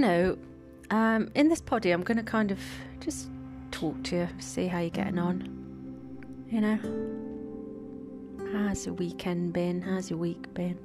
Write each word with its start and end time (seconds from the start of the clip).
know, 0.00 0.36
um, 0.90 1.30
in 1.34 1.48
this 1.48 1.60
poddy, 1.60 1.90
I'm 1.90 2.02
going 2.02 2.16
to 2.16 2.24
kind 2.24 2.50
of 2.50 2.58
just 3.00 3.28
talk 3.70 4.02
to 4.04 4.16
you, 4.16 4.28
see 4.38 4.66
how 4.66 4.80
you're 4.80 4.90
getting 4.90 5.18
on. 5.18 5.56
You 6.48 6.60
know, 6.60 6.78
how's 8.52 8.86
your 8.86 8.94
weekend 8.96 9.52
been? 9.52 9.80
How's 9.80 10.10
your 10.10 10.18
week 10.18 10.52
been? 10.54 10.78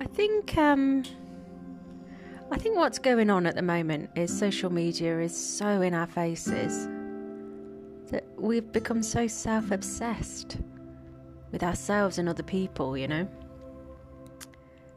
I 0.00 0.04
think, 0.04 0.56
um, 0.56 1.02
I 2.50 2.58
think 2.58 2.76
what's 2.76 2.98
going 2.98 3.30
on 3.30 3.46
at 3.46 3.56
the 3.56 3.62
moment 3.62 4.10
is 4.14 4.36
social 4.36 4.70
media 4.70 5.20
is 5.20 5.36
so 5.36 5.82
in 5.82 5.94
our 5.94 6.06
faces 6.06 6.86
that 8.10 8.24
we've 8.36 8.70
become 8.72 9.02
so 9.02 9.26
self-obsessed 9.26 10.58
with 11.50 11.62
ourselves 11.62 12.18
and 12.18 12.28
other 12.28 12.42
people. 12.42 12.96
You 12.96 13.08
know 13.08 13.28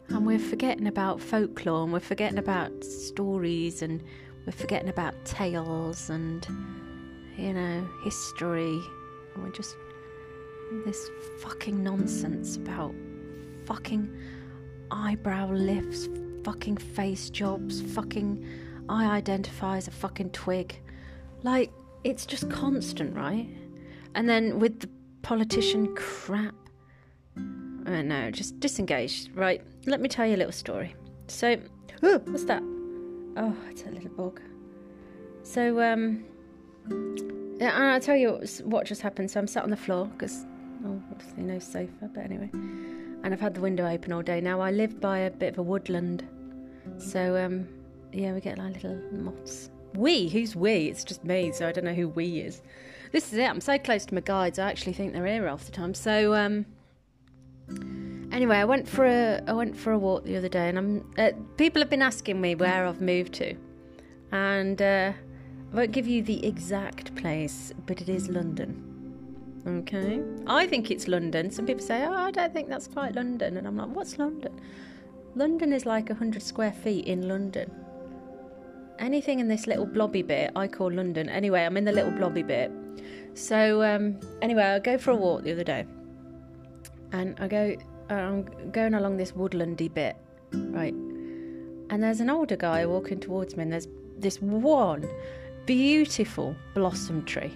and 0.09 0.25
we're 0.25 0.39
forgetting 0.39 0.87
about 0.87 1.19
folklore 1.19 1.83
and 1.83 1.93
we're 1.93 1.99
forgetting 1.99 2.37
about 2.37 2.83
stories 2.83 3.81
and 3.81 4.03
we're 4.45 4.51
forgetting 4.51 4.89
about 4.89 5.13
tales 5.25 6.09
and 6.09 6.47
you 7.37 7.53
know 7.53 7.87
history. 8.03 8.79
And 9.33 9.43
we're 9.43 9.51
just 9.51 9.75
this 10.85 11.09
fucking 11.41 11.83
nonsense 11.83 12.57
about 12.57 12.93
fucking 13.65 14.09
eyebrow 14.91 15.51
lifts 15.51 16.09
fucking 16.43 16.77
face 16.77 17.29
jobs 17.29 17.81
fucking 17.81 18.45
i 18.89 19.05
identify 19.05 19.77
as 19.77 19.87
a 19.87 19.91
fucking 19.91 20.29
twig. 20.29 20.79
Like 21.43 21.71
it's 22.03 22.25
just 22.25 22.49
constant 22.49 23.15
right? 23.15 23.47
And 24.13 24.29
then 24.29 24.59
with 24.59 24.79
the 24.79 24.89
politician 25.23 25.95
crap 25.95 26.53
uh, 27.85 28.01
no, 28.01 28.31
just 28.31 28.59
disengaged. 28.59 29.35
Right, 29.35 29.61
let 29.85 30.01
me 30.01 30.09
tell 30.09 30.25
you 30.25 30.35
a 30.35 30.37
little 30.37 30.51
story. 30.51 30.95
So, 31.27 31.57
oh, 32.03 32.19
what's 32.25 32.45
that? 32.45 32.61
Oh, 33.37 33.55
it's 33.69 33.83
a 33.83 33.89
little 33.89 34.09
bug. 34.09 34.41
So, 35.43 35.81
um, 35.81 36.25
yeah, 37.59 37.93
I'll 37.93 37.99
tell 37.99 38.15
you 38.15 38.41
what 38.63 38.85
just 38.85 39.01
happened. 39.01 39.29
So 39.31 39.39
I'm 39.39 39.47
sat 39.47 39.63
on 39.63 39.69
the 39.69 39.77
floor 39.77 40.05
because, 40.07 40.45
oh, 40.85 41.01
obviously 41.11 41.43
no 41.43 41.59
sofa, 41.59 42.09
but 42.13 42.23
anyway. 42.23 42.49
And 42.53 43.27
I've 43.33 43.41
had 43.41 43.53
the 43.53 43.61
window 43.61 43.87
open 43.87 44.11
all 44.11 44.21
day. 44.21 44.41
Now 44.41 44.61
I 44.61 44.71
live 44.71 44.99
by 44.99 45.19
a 45.19 45.31
bit 45.31 45.53
of 45.53 45.57
a 45.59 45.63
woodland, 45.63 46.27
so 46.97 47.35
um, 47.43 47.67
yeah, 48.11 48.33
we 48.33 48.41
get 48.41 48.57
like 48.57 48.75
little 48.75 49.01
moths. 49.11 49.69
We? 49.93 50.29
Who's 50.29 50.55
we? 50.55 50.87
It's 50.87 51.03
just 51.03 51.23
me, 51.23 51.51
so 51.51 51.67
I 51.67 51.71
don't 51.71 51.85
know 51.85 51.93
who 51.93 52.09
we 52.09 52.39
is. 52.39 52.61
This 53.11 53.31
is 53.31 53.39
it. 53.39 53.49
I'm 53.49 53.61
so 53.61 53.77
close 53.77 54.05
to 54.05 54.13
my 54.13 54.21
guides. 54.21 54.59
I 54.59 54.69
actually 54.69 54.93
think 54.93 55.13
they're 55.13 55.25
here 55.25 55.47
half 55.47 55.65
the 55.65 55.71
time. 55.71 55.93
So 55.93 56.35
um, 56.35 56.65
Anyway, 58.35 58.57
I 58.57 58.65
went 58.65 58.85
for 58.85 59.05
a 59.05 59.41
I 59.47 59.53
went 59.53 59.77
for 59.77 59.93
a 59.93 59.97
walk 59.97 60.25
the 60.25 60.35
other 60.35 60.49
day, 60.49 60.67
and 60.67 60.77
I'm 60.77 61.13
uh, 61.17 61.31
people 61.55 61.81
have 61.81 61.89
been 61.89 62.01
asking 62.01 62.41
me 62.41 62.53
where 62.53 62.85
I've 62.85 62.99
moved 62.99 63.31
to, 63.35 63.55
and 64.33 64.81
uh, 64.81 65.13
I 65.71 65.75
won't 65.75 65.93
give 65.93 66.05
you 66.05 66.21
the 66.21 66.45
exact 66.45 67.15
place, 67.15 67.71
but 67.85 68.01
it 68.01 68.09
is 68.09 68.27
London. 68.27 68.83
Okay, 69.65 70.21
I 70.47 70.67
think 70.67 70.91
it's 70.91 71.07
London. 71.07 71.49
Some 71.49 71.65
people 71.65 71.85
say, 71.85 72.03
"Oh, 72.05 72.11
I 72.11 72.29
don't 72.31 72.51
think 72.51 72.67
that's 72.67 72.89
quite 72.89 73.15
London," 73.15 73.55
and 73.55 73.65
I'm 73.65 73.77
like, 73.77 73.95
"What's 73.95 74.19
London?" 74.19 74.59
London 75.35 75.71
is 75.71 75.85
like 75.85 76.11
hundred 76.11 76.43
square 76.43 76.73
feet 76.73 77.05
in 77.05 77.29
London. 77.29 77.71
Anything 78.99 79.39
in 79.39 79.47
this 79.47 79.65
little 79.65 79.85
blobby 79.85 80.23
bit, 80.23 80.51
I 80.57 80.67
call 80.67 80.91
London. 80.91 81.29
Anyway, 81.29 81.63
I'm 81.63 81.77
in 81.77 81.85
the 81.85 81.93
little 81.93 82.11
blobby 82.11 82.43
bit. 82.43 82.69
So 83.33 83.81
um, 83.81 84.19
anyway, 84.41 84.63
I 84.63 84.79
go 84.79 84.97
for 84.97 85.11
a 85.11 85.15
walk 85.15 85.43
the 85.43 85.53
other 85.53 85.63
day 85.63 85.85
and 87.11 87.39
I 87.39 87.47
go, 87.47 87.75
I'm 88.09 88.71
going 88.71 88.93
along 88.93 89.17
this 89.17 89.31
woodlandy 89.31 89.93
bit, 89.93 90.15
right? 90.51 90.93
And 90.93 92.03
there's 92.03 92.19
an 92.19 92.29
older 92.29 92.55
guy 92.55 92.85
walking 92.85 93.19
towards 93.19 93.55
me, 93.55 93.63
and 93.63 93.71
there's 93.71 93.87
this 94.17 94.41
one 94.41 95.07
beautiful 95.65 96.55
blossom 96.73 97.25
tree. 97.25 97.53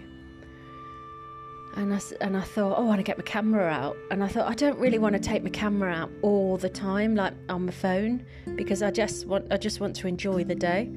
And 1.76 1.94
I, 1.94 2.00
and 2.22 2.36
I 2.36 2.42
thought, 2.42 2.78
oh, 2.78 2.84
I 2.84 2.86
want 2.86 3.00
to 3.00 3.04
get 3.04 3.18
my 3.18 3.24
camera 3.24 3.68
out. 3.70 3.96
And 4.10 4.24
I 4.24 4.28
thought, 4.28 4.50
I 4.50 4.56
don't 4.56 4.78
really 4.80 4.98
want 4.98 5.14
to 5.14 5.20
take 5.20 5.44
my 5.44 5.52
camera 5.52 5.94
out 5.94 6.10
all 6.24 6.58
the 6.58 6.68
time, 6.68 7.16
like 7.16 7.34
on 7.48 7.68
my 7.68 7.72
phone, 7.72 8.26
because 8.56 8.82
I 8.82 8.92
just 8.92 9.28
want, 9.28 9.52
I 9.52 9.58
just 9.58 9.80
want 9.80 9.96
to 9.98 10.08
enjoy 10.08 10.44
the 10.44 10.56
day. 10.56 10.90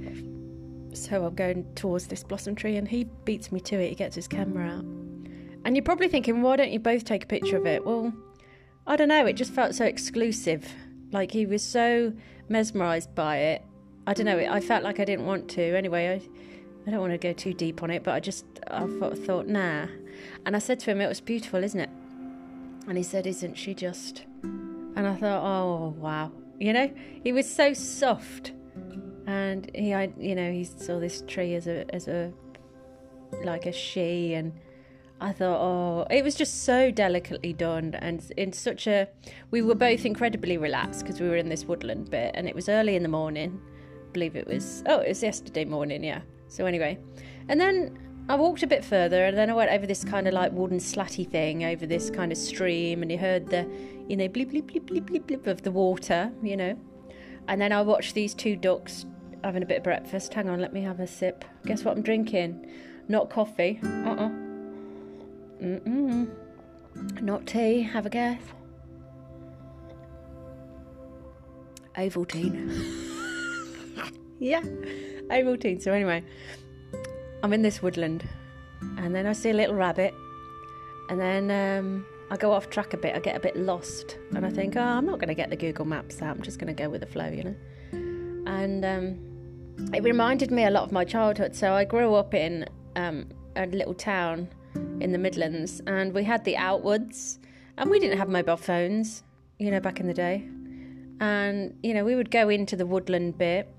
So 0.95 1.27
I'm 1.27 1.35
going 1.35 1.67
towards 1.75 2.07
this 2.07 2.25
blossom 2.25 2.55
tree, 2.55 2.77
and 2.77 2.89
he 2.89 3.05
beats 3.25 3.53
me 3.53 3.61
to 3.61 3.77
it. 3.77 3.91
He 3.91 3.95
gets 3.95 4.17
his 4.17 4.27
camera 4.27 4.67
out. 4.67 4.85
And 5.65 5.77
you're 5.77 5.85
probably 5.85 6.09
thinking, 6.09 6.43
why 6.43 6.57
don't 6.57 6.73
you 6.73 6.81
both 6.81 7.05
take 7.05 7.25
a 7.25 7.27
picture 7.27 7.59
of 7.59 7.67
it? 7.67 7.85
Well, 7.85 8.13
I 8.87 8.97
don't 8.97 9.09
know, 9.09 9.27
it 9.27 9.35
just 9.35 9.53
felt 9.53 9.75
so 9.75 9.85
exclusive. 9.85 10.69
Like 11.13 11.31
he 11.33 11.47
was 11.47 11.63
so 11.63 12.13
mesmerized 12.49 13.15
by 13.15 13.37
it. 13.39 13.63
I 14.07 14.15
don't 14.15 14.27
know, 14.27 14.39
I 14.39 14.61
felt 14.61 14.83
like 14.83 14.99
I 14.99 15.05
didn't 15.05 15.27
want 15.27 15.49
to. 15.51 15.63
Anyway, 15.63 16.09
I, 16.09 16.87
I 16.87 16.91
don't 16.91 17.01
want 17.01 17.13
to 17.13 17.19
go 17.19 17.33
too 17.33 17.55
deep 17.55 17.83
on 17.83 17.91
it, 17.91 18.03
but 18.03 18.15
I 18.15 18.21
just 18.21 18.45
I 18.69 18.87
thought, 18.87 19.17
thought, 19.19 19.47
nah. 19.47 19.87
And 20.45 20.57
I 20.57 20.59
said 20.59 20.81
to 20.81 20.91
him, 20.91 21.01
it 21.01 21.09
was 21.09 21.21
beautiful, 21.21 21.63
isn't 21.63 21.81
it? 21.81 21.91
And 22.89 22.97
he 22.97 23.05
said, 23.05 23.27
isn't 23.27 23.55
she 23.57 23.75
just? 23.75 24.25
And 24.43 25.07
I 25.07 25.15
thought, 25.15 25.43
oh, 25.45 25.95
wow. 25.99 26.33
You 26.59 26.73
know, 26.73 26.93
he 27.23 27.33
was 27.33 27.49
so 27.53 27.73
soft. 27.73 28.53
And 29.27 29.71
he, 29.75 29.95
I, 29.95 30.13
you 30.19 30.35
know, 30.35 30.51
he 30.51 30.65
saw 30.65 30.99
this 30.99 31.23
tree 31.29 31.55
as 31.55 31.69
a, 31.69 31.93
as 31.95 32.09
a, 32.09 32.33
like 33.45 33.67
a 33.67 33.73
she 33.73 34.35
and 34.35 34.53
I 35.23 35.33
thought, 35.33 35.61
oh, 35.61 36.07
it 36.11 36.25
was 36.25 36.35
just 36.35 36.65
so 36.65 36.91
delicately 36.91 37.53
done 37.53 37.95
and 37.95 38.29
in 38.37 38.53
such 38.53 38.89
a. 38.89 39.07
We 39.53 39.63
were 39.63 39.77
both 39.77 40.05
incredibly 40.05 40.59
relaxed 40.59 41.03
because 41.03 41.21
we 41.21 41.29
were 41.29 41.37
in 41.37 41.49
this 41.49 41.65
woodland 41.65 42.11
bit 42.11 42.33
and 42.35 42.49
it 42.49 42.57
was 42.57 42.69
early 42.69 42.97
in 42.97 43.05
the 43.05 43.09
morning. 43.09 43.61
I 44.09 44.13
believe 44.13 44.35
it 44.35 44.49
was. 44.49 44.83
Oh, 44.87 44.99
it 44.99 45.09
was 45.09 45.23
yesterday 45.23 45.65
morning, 45.65 46.03
yeah. 46.03 46.23
So, 46.49 46.67
anyway. 46.67 46.99
And 47.49 47.61
then 47.61 47.97
I 48.29 48.35
walked 48.35 48.65
a 48.65 48.67
bit 48.67 48.85
further 48.85 49.25
and 49.25 49.39
then 49.39 49.49
I 49.49 49.55
went 49.55 49.71
over 49.71 49.87
this 49.87 50.03
kind 50.03 50.27
of 50.27 50.35
like 50.35 50.51
wooden 50.51 50.79
slatty 50.79 51.31
thing 51.31 51.65
over 51.65 51.87
this 51.87 52.11
kind 52.11 52.33
of 52.33 52.39
stream 52.39 53.01
and 53.03 53.13
you 53.13 53.19
heard 53.19 53.47
the, 53.47 53.65
you 54.09 54.17
know, 54.17 54.29
bleep, 54.29 54.51
bleep, 54.51 54.65
bleep, 54.65 54.87
bleep, 54.87 55.09
bleep, 55.09 55.23
bleep 55.23 55.47
of 55.47 55.63
the 55.63 55.71
water, 55.71 56.33
you 56.43 56.57
know. 56.57 56.77
And 57.47 57.61
then 57.61 57.71
I 57.71 57.83
watched 57.83 58.17
these 58.17 58.35
two 58.35 58.57
ducks 58.57 59.07
having 59.45 59.63
a 59.63 59.67
bit 59.67 59.79
of 59.79 59.85
breakfast. 59.85 60.35
Hang 60.35 60.49
on, 60.49 60.61
let 60.61 60.73
me 60.73 60.83
have 60.83 60.99
a 60.99 61.07
sip. 61.07 61.45
Guess 61.65 61.85
what 61.85 61.97
I'm 61.97 62.03
drinking? 62.03 62.69
Not 63.07 63.31
coffee. 63.31 63.79
Uh 63.85 63.87
uh-uh. 63.87 64.27
uh 64.27 64.42
Mm-mm. 65.63 66.29
Not 67.21 67.47
tea. 67.47 67.83
Have 67.83 68.05
a 68.05 68.11
guess. 68.11 68.43
Ovaltine. 71.97 72.69
yeah, 74.41 74.61
Ovaltine. 74.61 75.81
So 75.81 75.93
anyway, 75.93 76.25
I'm 77.45 77.53
in 77.53 77.63
this 77.63 77.81
woodland, 77.81 78.29
and 78.99 79.15
then 79.15 79.27
I 79.27 79.33
see 79.33 79.51
a 79.51 79.55
little 79.55 79.77
rabbit, 79.77 80.13
and 81.09 81.21
then 81.21 81.51
um, 81.51 82.05
I 82.31 82.37
go 82.37 82.51
off 82.51 82.69
track 82.69 82.93
a 82.93 82.97
bit. 82.97 83.15
I 83.15 83.21
get 83.21 83.37
a 83.37 83.41
bit 83.41 83.57
lost, 83.57 84.19
and 84.35 84.45
I 84.45 84.51
think, 84.51 84.77
oh, 84.77 84.81
I'm 84.81 85.07
not 85.07 85.21
going 85.21 85.29
to 85.29 85.35
get 85.35 85.51
the 85.51 85.57
Google 85.57 85.85
Maps 85.85 86.21
out. 86.23 86.37
I'm 86.37 86.43
just 86.43 86.59
going 86.59 86.75
to 86.75 86.83
go 86.83 86.89
with 86.89 87.03
the 87.03 87.07
flow, 87.07 87.29
you 87.29 87.45
know. 87.45 87.55
And 88.51 88.85
um, 88.85 89.95
it 89.95 90.03
reminded 90.03 90.51
me 90.51 90.65
a 90.65 90.71
lot 90.71 90.83
of 90.83 90.91
my 90.91 91.05
childhood. 91.05 91.55
So 91.55 91.73
I 91.73 91.85
grew 91.85 92.15
up 92.15 92.35
in 92.35 92.67
um, 92.97 93.29
a 93.55 93.67
little 93.67 93.95
town 93.95 94.49
in 95.01 95.13
the 95.13 95.19
Midlands, 95.19 95.81
and 95.87 96.13
we 96.13 96.25
had 96.25 96.45
the 96.45 96.57
Outwoods, 96.57 97.39
and 97.77 97.91
we 97.91 97.99
didn't 97.99 98.19
have 98.19 98.29
mobile 98.29 98.57
phones, 98.57 99.23
you 99.59 99.71
know, 99.71 99.81
back 99.81 100.01
in 100.01 100.07
the 100.07 100.15
day. 100.15 100.49
And, 101.21 101.77
you 101.83 101.95
know, 101.95 102.05
we 102.05 102.15
would 102.15 102.31
go 102.31 102.49
into 102.49 102.77
the 102.77 102.87
woodland 102.87 103.39
bit, 103.39 103.73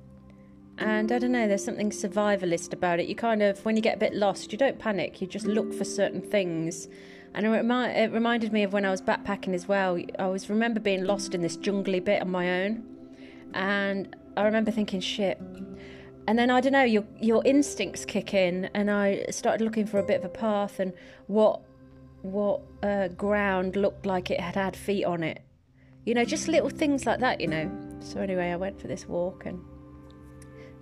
and 0.77 1.11
I 1.11 1.19
don't 1.19 1.31
know, 1.31 1.47
there's 1.47 1.63
something 1.63 1.91
survivalist 1.91 2.73
about 2.73 2.99
it. 2.99 3.07
You 3.07 3.15
kind 3.15 3.43
of, 3.43 3.63
when 3.65 3.75
you 3.75 3.81
get 3.81 3.95
a 3.95 3.99
bit 3.99 4.15
lost, 4.15 4.51
you 4.51 4.57
don't 4.57 4.79
panic, 4.79 5.21
you 5.21 5.27
just 5.27 5.45
look 5.45 5.73
for 5.73 5.83
certain 5.83 6.21
things. 6.21 6.87
And 7.35 7.45
it, 7.45 7.49
remi- 7.49 7.93
it 7.93 8.11
reminded 8.11 8.53
me 8.53 8.63
of 8.63 8.73
when 8.73 8.85
I 8.85 8.91
was 8.91 9.01
backpacking 9.01 9.53
as 9.53 9.67
well. 9.67 9.99
I 10.19 10.27
was 10.27 10.49
remember 10.49 10.79
being 10.79 11.03
lost 11.03 11.33
in 11.35 11.41
this 11.41 11.57
jungly 11.57 11.99
bit 11.99 12.21
on 12.21 12.31
my 12.31 12.63
own, 12.63 12.83
and 13.53 14.15
I 14.35 14.43
remember 14.43 14.71
thinking, 14.71 14.99
shit, 14.99 15.39
and 16.27 16.37
then 16.39 16.49
I 16.49 16.61
don't 16.61 16.71
know, 16.73 16.83
your 16.83 17.05
your 17.19 17.41
instincts 17.45 18.05
kick 18.05 18.33
in, 18.33 18.69
and 18.73 18.89
I 18.89 19.25
started 19.29 19.63
looking 19.63 19.85
for 19.85 19.99
a 19.99 20.03
bit 20.03 20.19
of 20.19 20.25
a 20.25 20.29
path 20.29 20.79
and 20.79 20.93
what 21.27 21.61
what 22.21 22.61
uh, 22.81 23.09
ground 23.09 23.75
looked 23.75 24.05
like 24.05 24.31
it 24.31 24.39
had 24.39 24.55
had 24.55 24.75
feet 24.75 25.05
on 25.05 25.23
it. 25.23 25.41
You 26.05 26.13
know, 26.13 26.25
just 26.25 26.47
little 26.47 26.69
things 26.69 27.05
like 27.05 27.19
that. 27.19 27.41
You 27.41 27.47
know. 27.47 27.71
So 27.99 28.19
anyway, 28.19 28.51
I 28.51 28.55
went 28.55 28.79
for 28.79 28.87
this 28.87 29.07
walk 29.07 29.45
and 29.45 29.61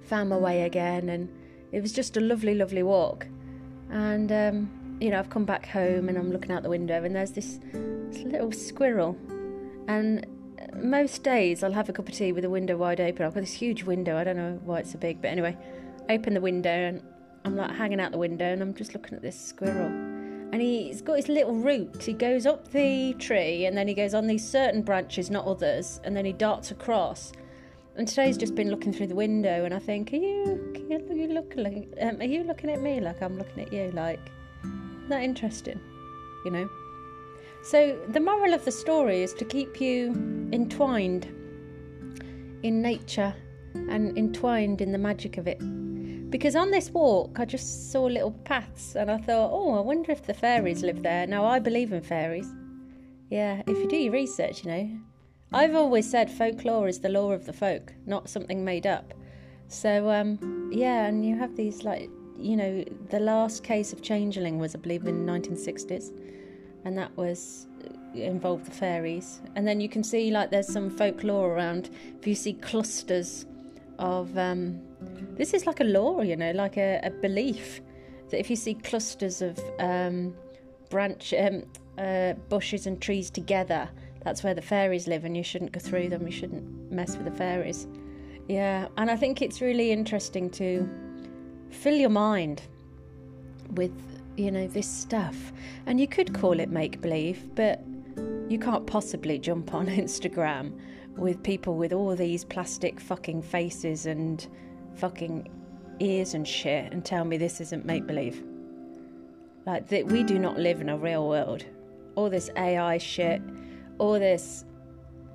found 0.04 0.30
my 0.30 0.38
way 0.38 0.64
again, 0.64 1.10
and 1.10 1.30
it 1.72 1.82
was 1.82 1.94
just 1.94 2.18
a 2.18 2.20
lovely, 2.20 2.56
lovely 2.56 2.84
walk. 2.84 3.28
And 3.90 4.32
um, 4.32 4.98
you 5.02 5.10
know, 5.10 5.20
I've 5.20 5.30
come 5.30 5.46
back 5.46 5.66
home 5.66 6.08
and 6.08 6.18
I'm 6.18 6.32
looking 6.32 6.52
out 6.52 6.64
the 6.64 6.70
window, 6.70 7.04
and 7.04 7.16
there's 7.16 7.32
this, 7.32 7.60
this 8.12 8.24
little 8.24 8.52
squirrel, 8.52 9.18
and 9.88 10.26
most 10.76 11.24
days 11.24 11.64
I'll 11.64 11.72
have 11.72 11.90
a 11.90 11.94
cup 11.94 12.08
of 12.08 12.16
tea 12.16 12.32
with 12.32 12.44
the 12.44 12.50
window 12.50 12.78
wide 12.78 13.00
open. 13.00 13.26
I've 13.26 13.34
got 13.34 13.42
this 13.42 13.54
huge 13.54 13.84
window. 13.84 14.18
I 14.18 14.24
don't 14.24 14.38
know 14.38 14.60
why 14.64 14.80
it's 14.80 14.92
so 14.92 15.00
big, 15.00 15.22
but 15.22 15.30
anyway, 15.30 15.58
open 16.10 16.34
the 16.34 16.42
window 16.42 16.70
and 16.70 17.02
I'm 17.46 17.56
like 17.56 17.72
hanging 17.72 18.00
out 18.00 18.12
the 18.12 18.18
window 18.18 18.46
and 18.46 18.62
I'm 18.62 18.74
just 18.74 18.94
looking 18.94 19.16
at 19.16 19.22
this 19.22 19.40
squirrel. 19.40 19.88
And 20.54 20.62
he's 20.62 21.02
got 21.02 21.16
his 21.16 21.30
little 21.30 21.56
route. 21.56 22.04
He 22.04 22.14
goes 22.14 22.46
up 22.46 22.72
the 22.72 23.14
tree 23.20 23.66
and 23.66 23.78
then 23.78 23.88
he 23.88 23.94
goes 23.94 24.14
on 24.14 24.28
these 24.28 24.48
certain 24.48 24.82
branches, 24.82 25.30
not 25.30 25.46
others, 25.46 26.02
and 26.04 26.16
then 26.16 26.26
he 26.26 26.34
darts 26.34 26.72
across. 26.72 27.32
And 27.96 28.08
today's 28.08 28.38
just 28.38 28.56
been 28.56 28.70
looking 28.70 28.94
through 28.94 29.08
the 29.08 29.16
window, 29.16 29.66
and 29.66 29.74
I 29.74 29.80
think, 29.80 30.14
are 30.14 30.16
you, 30.16 30.74
are 30.90 31.14
you 31.14 31.28
looking, 31.28 31.94
um, 32.00 32.22
are 32.22 32.26
you 32.26 32.44
looking 32.44 32.70
at 32.70 32.82
me 32.82 33.02
like 33.02 33.22
I'm 33.22 33.38
looking 33.38 33.64
at 33.64 33.74
you? 33.74 33.92
Like, 33.92 34.20
that 35.10 35.24
interesting, 35.24 35.78
you 36.46 36.52
know? 36.52 36.70
So 37.64 38.00
the 38.10 38.20
moral 38.20 38.54
of 38.54 38.66
the 38.66 38.72
story 38.72 39.22
is 39.22 39.34
to 39.36 39.46
keep 39.46 39.80
you 39.80 40.10
entwined 40.52 41.26
in 42.64 42.82
nature 42.82 43.34
and 43.74 44.18
entwined 44.18 44.82
in 44.82 44.92
the 44.92 44.98
magic 44.98 45.38
of 45.38 45.48
it. 45.48 45.60
Because 46.32 46.56
on 46.56 46.72
this 46.72 46.90
walk, 46.92 47.40
I 47.40 47.46
just 47.46 47.92
saw 47.92 48.04
little 48.04 48.32
paths 48.32 48.96
and 48.96 49.12
I 49.12 49.18
thought, 49.18 49.52
oh, 49.52 49.76
I 49.76 49.82
wonder 49.82 50.12
if 50.12 50.24
the 50.24 50.34
fairies 50.34 50.82
live 50.82 51.04
there. 51.04 51.28
Now, 51.28 51.46
I 51.46 51.60
believe 51.60 51.92
in 51.94 52.02
fairies. 52.02 52.48
Yeah, 53.30 53.62
if 53.68 53.78
you 53.78 53.88
do 53.88 53.98
your 53.98 54.14
research, 54.14 54.64
you 54.64 54.72
know. 54.72 54.90
I've 55.54 55.76
always 55.76 56.10
said 56.10 56.32
folklore 56.32 56.88
is 56.88 57.00
the 57.00 57.10
law 57.10 57.32
of 57.34 57.46
the 57.46 57.54
folk, 57.54 57.94
not 58.06 58.30
something 58.30 58.64
made 58.64 58.88
up. 58.88 59.14
So, 59.68 60.10
um, 60.10 60.70
yeah, 60.74 61.06
and 61.06 61.26
you 61.26 61.38
have 61.38 61.56
these, 61.56 61.84
like, 61.84 62.10
you 62.38 62.56
know, 62.56 62.84
the 63.10 63.20
last 63.20 63.64
case 63.64 63.94
of 63.94 64.02
changeling 64.02 64.58
was, 64.58 64.74
I 64.74 64.80
believe, 64.80 65.06
in 65.06 65.26
the 65.26 65.32
1960s. 65.32 66.12
And 66.84 66.98
that 66.98 67.16
was 67.16 67.68
involved 68.14 68.66
the 68.66 68.72
fairies. 68.72 69.42
And 69.56 69.68
then 69.68 69.80
you 69.80 69.88
can 69.88 70.04
see, 70.04 70.32
like, 70.32 70.52
there's 70.52 70.68
some 70.68 70.90
folklore 70.90 71.54
around. 71.54 71.90
If 72.20 72.28
you 72.28 72.36
see 72.36 72.54
clusters 72.54 73.46
of 74.00 74.36
um, 74.38 74.82
this 75.38 75.54
is 75.54 75.66
like 75.66 75.80
a 75.80 75.84
law, 75.84 76.22
you 76.22 76.36
know, 76.36 76.52
like 76.52 76.78
a, 76.78 77.00
a 77.04 77.12
belief 77.12 77.82
that 78.30 78.40
if 78.40 78.50
you 78.50 78.56
see 78.56 78.74
clusters 78.74 79.42
of 79.42 79.60
um, 79.80 80.34
branch 80.90 81.34
um, 81.34 81.64
uh, 81.98 82.34
bushes 82.50 82.88
and 82.88 83.02
trees 83.02 83.30
together, 83.30 83.90
that's 84.24 84.44
where 84.44 84.54
the 84.54 84.62
fairies 84.62 85.08
live, 85.08 85.26
and 85.26 85.36
you 85.36 85.44
shouldn't 85.44 85.72
go 85.72 85.80
through 85.80 86.10
them. 86.10 86.26
You 86.26 86.32
shouldn't 86.32 86.92
mess 86.92 87.16
with 87.16 87.26
the 87.26 87.32
fairies. 87.32 87.88
Yeah, 88.48 88.88
and 88.98 89.10
I 89.10 89.16
think 89.16 89.42
it's 89.42 89.62
really 89.62 89.92
interesting 89.92 90.50
to 90.52 90.90
fill 91.70 91.96
your 91.96 92.10
mind 92.10 92.62
with 93.72 93.94
you 94.42 94.52
know 94.52 94.68
this 94.68 94.88
stuff, 94.88 95.54
and 95.86 96.00
you 96.00 96.08
could 96.08 96.34
call 96.34 96.60
it 96.60 96.70
make 96.70 97.00
believe, 97.00 97.54
but 97.56 97.82
you 98.50 98.58
can't 98.60 98.88
possibly 98.88 99.38
jump 99.38 99.74
on 99.74 99.86
Instagram 100.04 100.78
with 101.16 101.44
people 101.44 101.76
with 101.76 101.94
all 101.94 102.16
these 102.16 102.44
plastic 102.44 103.00
fucking 103.00 103.42
faces 103.42 104.06
and 104.06 104.48
fucking 104.96 105.48
ears 106.00 106.34
and 106.34 106.48
shit 106.48 106.92
and 106.92 107.06
tell 107.06 107.24
me 107.24 107.38
this 107.38 107.62
isn't 107.62 107.86
make 107.86 108.08
believe. 108.08 108.44
Like 109.66 109.88
that 109.90 110.08
we 110.08 110.24
do 110.24 110.40
not 110.40 110.58
live 110.58 110.82
in 110.82 110.90
a 110.90 110.98
real 110.98 111.28
world. 111.28 111.64
All 112.16 112.30
this 112.30 112.50
AI 112.58 112.98
shit, 112.98 113.42
all 114.00 114.14
this 114.14 114.66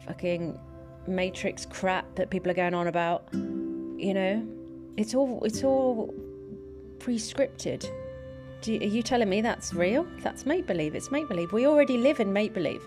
fucking 0.04 0.58
matrix 1.06 1.64
crap 1.64 2.16
that 2.16 2.30
people 2.30 2.50
are 2.50 2.54
going 2.54 2.74
on 2.74 2.88
about, 2.88 3.28
you 3.32 4.12
know, 4.14 4.46
it's 4.96 5.14
all 5.14 5.40
it's 5.44 5.62
all 5.62 6.12
pre-scripted. 6.98 7.88
You, 8.64 8.80
are 8.80 8.84
you 8.84 9.02
telling 9.02 9.28
me 9.28 9.40
that's 9.40 9.74
real? 9.74 10.06
That's 10.22 10.46
make 10.46 10.66
believe. 10.66 10.94
It's 10.94 11.10
make 11.10 11.28
believe. 11.28 11.52
We 11.52 11.66
already 11.66 11.96
live 11.96 12.20
in 12.20 12.32
make 12.32 12.52
believe. 12.52 12.82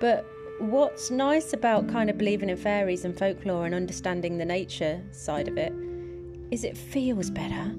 But 0.00 0.24
what's 0.58 1.10
nice 1.10 1.52
about 1.52 1.88
kind 1.88 2.10
of 2.10 2.18
believing 2.18 2.50
in 2.50 2.56
fairies 2.56 3.04
and 3.04 3.18
folklore 3.18 3.66
and 3.66 3.74
understanding 3.74 4.38
the 4.38 4.44
nature 4.44 5.02
side 5.10 5.48
of 5.48 5.56
it 5.56 5.72
is 6.50 6.64
it 6.64 6.76
feels 6.76 7.30
better 7.30 7.74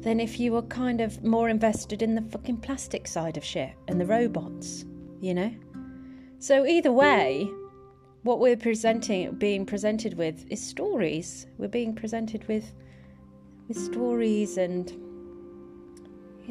than 0.00 0.18
if 0.18 0.40
you 0.40 0.52
were 0.52 0.62
kind 0.62 1.00
of 1.00 1.22
more 1.22 1.48
invested 1.48 2.02
in 2.02 2.14
the 2.14 2.22
fucking 2.22 2.56
plastic 2.56 3.06
side 3.06 3.36
of 3.36 3.44
shit 3.44 3.72
and 3.88 4.00
the 4.00 4.06
robots, 4.06 4.84
you 5.20 5.34
know? 5.34 5.54
So 6.38 6.66
either 6.66 6.90
way, 6.90 7.48
what 8.22 8.40
we're 8.40 8.56
presenting 8.56 9.32
being 9.36 9.66
presented 9.66 10.14
with 10.14 10.44
is 10.50 10.60
stories. 10.60 11.46
We're 11.58 11.68
being 11.68 11.94
presented 11.94 12.46
with 12.48 12.72
with 13.68 13.78
stories 13.78 14.58
and 14.58 14.92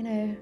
you 0.01 0.09
know, 0.09 0.35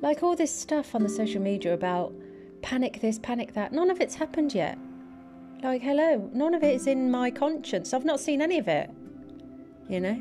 like 0.00 0.22
all 0.22 0.34
this 0.34 0.50
stuff 0.50 0.94
on 0.94 1.02
the 1.02 1.08
social 1.08 1.40
media 1.40 1.74
about 1.74 2.14
panic 2.62 3.00
this, 3.00 3.18
panic 3.18 3.52
that. 3.52 3.72
None 3.72 3.90
of 3.90 4.00
it's 4.00 4.14
happened 4.14 4.54
yet. 4.54 4.78
Like, 5.62 5.82
hello, 5.82 6.30
none 6.32 6.54
of 6.54 6.62
it 6.62 6.74
is 6.74 6.86
in 6.86 7.10
my 7.10 7.30
conscience. 7.30 7.92
I've 7.92 8.06
not 8.06 8.20
seen 8.20 8.40
any 8.40 8.58
of 8.58 8.68
it. 8.68 8.90
You 9.88 10.00
know? 10.00 10.20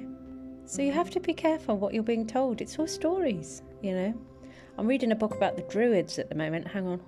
So 0.66 0.82
you 0.82 0.92
have 0.92 1.10
to 1.12 1.22
be 1.22 1.34
careful 1.34 1.78
what 1.78 1.94
you're 1.94 2.04
being 2.04 2.28
told. 2.28 2.60
It's 2.60 2.78
all 2.78 2.88
stories, 2.88 3.62
you 3.82 3.94
know? 3.94 4.14
I'm 4.78 4.88
reading 4.88 5.14
a 5.14 5.16
book 5.16 5.36
about 5.36 5.56
the 5.56 5.64
Druids 5.64 6.20
at 6.20 6.28
the 6.28 6.36
moment. 6.36 6.68
Hang 6.68 6.88
on. 6.88 7.02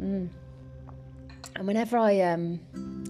Mm. 0.00 0.28
And 1.56 1.66
whenever 1.66 1.98
I, 1.98 2.20
um, 2.22 2.60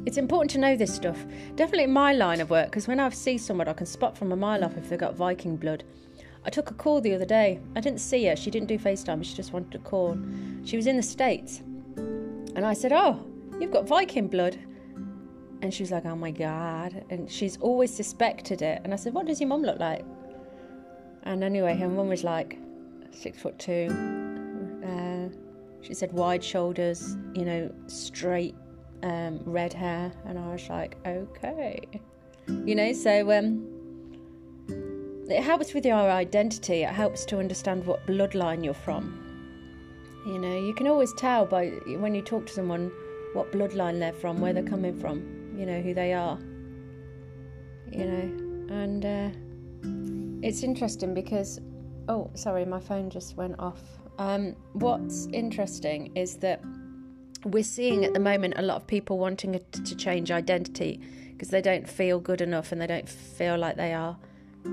it's 0.04 0.16
important 0.16 0.50
to 0.52 0.58
know 0.58 0.74
this 0.74 0.92
stuff. 0.92 1.24
Definitely 1.54 1.84
in 1.84 1.92
my 1.92 2.12
line 2.12 2.40
of 2.40 2.50
work, 2.50 2.66
because 2.66 2.88
when 2.88 2.98
I 2.98 3.08
see 3.10 3.38
someone, 3.38 3.68
I 3.68 3.72
can 3.72 3.86
spot 3.86 4.18
from 4.18 4.32
a 4.32 4.36
mile 4.36 4.64
off 4.64 4.76
if 4.76 4.88
they've 4.88 4.98
got 4.98 5.14
Viking 5.14 5.56
blood. 5.56 5.84
I 6.48 6.50
took 6.50 6.70
a 6.70 6.74
call 6.74 7.02
the 7.02 7.14
other 7.14 7.26
day. 7.26 7.60
I 7.76 7.80
didn't 7.80 8.00
see 8.00 8.24
her. 8.24 8.34
She 8.34 8.50
didn't 8.50 8.68
do 8.68 8.78
FaceTime. 8.78 9.22
She 9.22 9.34
just 9.34 9.52
wanted 9.52 9.74
a 9.74 9.80
call. 9.80 10.18
She 10.64 10.76
was 10.76 10.86
in 10.86 10.96
the 10.96 11.02
States. 11.02 11.58
And 11.98 12.64
I 12.64 12.72
said, 12.72 12.90
Oh, 12.90 13.22
you've 13.60 13.70
got 13.70 13.86
Viking 13.86 14.28
blood. 14.28 14.58
And 15.60 15.74
she 15.74 15.82
was 15.82 15.90
like, 15.90 16.06
Oh 16.06 16.16
my 16.16 16.30
God. 16.30 17.04
And 17.10 17.30
she's 17.30 17.58
always 17.58 17.94
suspected 17.94 18.62
it. 18.62 18.80
And 18.82 18.94
I 18.94 18.96
said, 18.96 19.12
What 19.12 19.26
does 19.26 19.42
your 19.42 19.48
mum 19.48 19.60
look 19.60 19.78
like? 19.78 20.06
And 21.24 21.44
anyway, 21.44 21.76
her 21.76 21.86
mum 21.86 22.08
was 22.08 22.24
like 22.24 22.58
six 23.10 23.38
foot 23.38 23.58
two. 23.58 23.90
Uh, 24.82 25.28
she 25.82 25.92
said 25.92 26.10
wide 26.14 26.42
shoulders, 26.42 27.14
you 27.34 27.44
know, 27.44 27.70
straight 27.88 28.54
um, 29.02 29.38
red 29.44 29.74
hair. 29.74 30.10
And 30.24 30.38
I 30.38 30.50
was 30.50 30.66
like, 30.70 30.96
Okay. 31.06 31.82
You 32.64 32.74
know, 32.74 32.94
so 32.94 33.30
um, 33.38 33.77
it 35.30 35.42
helps 35.42 35.74
with 35.74 35.84
your 35.84 35.96
identity. 35.96 36.82
It 36.82 36.90
helps 36.90 37.24
to 37.26 37.38
understand 37.38 37.86
what 37.86 38.06
bloodline 38.06 38.64
you're 38.64 38.74
from. 38.74 39.24
You 40.26 40.38
know, 40.38 40.58
you 40.58 40.74
can 40.74 40.86
always 40.86 41.12
tell 41.14 41.46
by 41.46 41.68
when 41.86 42.14
you 42.14 42.22
talk 42.22 42.46
to 42.46 42.52
someone 42.52 42.90
what 43.34 43.52
bloodline 43.52 43.98
they're 43.98 44.12
from, 44.12 44.40
where 44.40 44.52
they're 44.52 44.62
coming 44.62 44.98
from, 44.98 45.54
you 45.56 45.66
know, 45.66 45.80
who 45.80 45.94
they 45.94 46.12
are. 46.12 46.38
You 47.90 48.04
know, 48.04 48.74
and 48.74 49.04
uh, 49.04 50.46
it's 50.46 50.62
interesting 50.62 51.14
because, 51.14 51.60
oh, 52.08 52.30
sorry, 52.34 52.64
my 52.64 52.80
phone 52.80 53.10
just 53.10 53.36
went 53.36 53.58
off. 53.58 53.80
Um, 54.18 54.56
what's 54.72 55.26
interesting 55.32 56.14
is 56.16 56.36
that 56.38 56.62
we're 57.44 57.62
seeing 57.62 58.04
at 58.04 58.14
the 58.14 58.20
moment 58.20 58.54
a 58.56 58.62
lot 58.62 58.76
of 58.76 58.86
people 58.86 59.18
wanting 59.18 59.60
to 59.70 59.96
change 59.96 60.30
identity 60.30 61.00
because 61.32 61.48
they 61.48 61.62
don't 61.62 61.88
feel 61.88 62.18
good 62.18 62.40
enough 62.40 62.72
and 62.72 62.80
they 62.80 62.86
don't 62.86 63.08
feel 63.08 63.56
like 63.56 63.76
they 63.76 63.94
are 63.94 64.18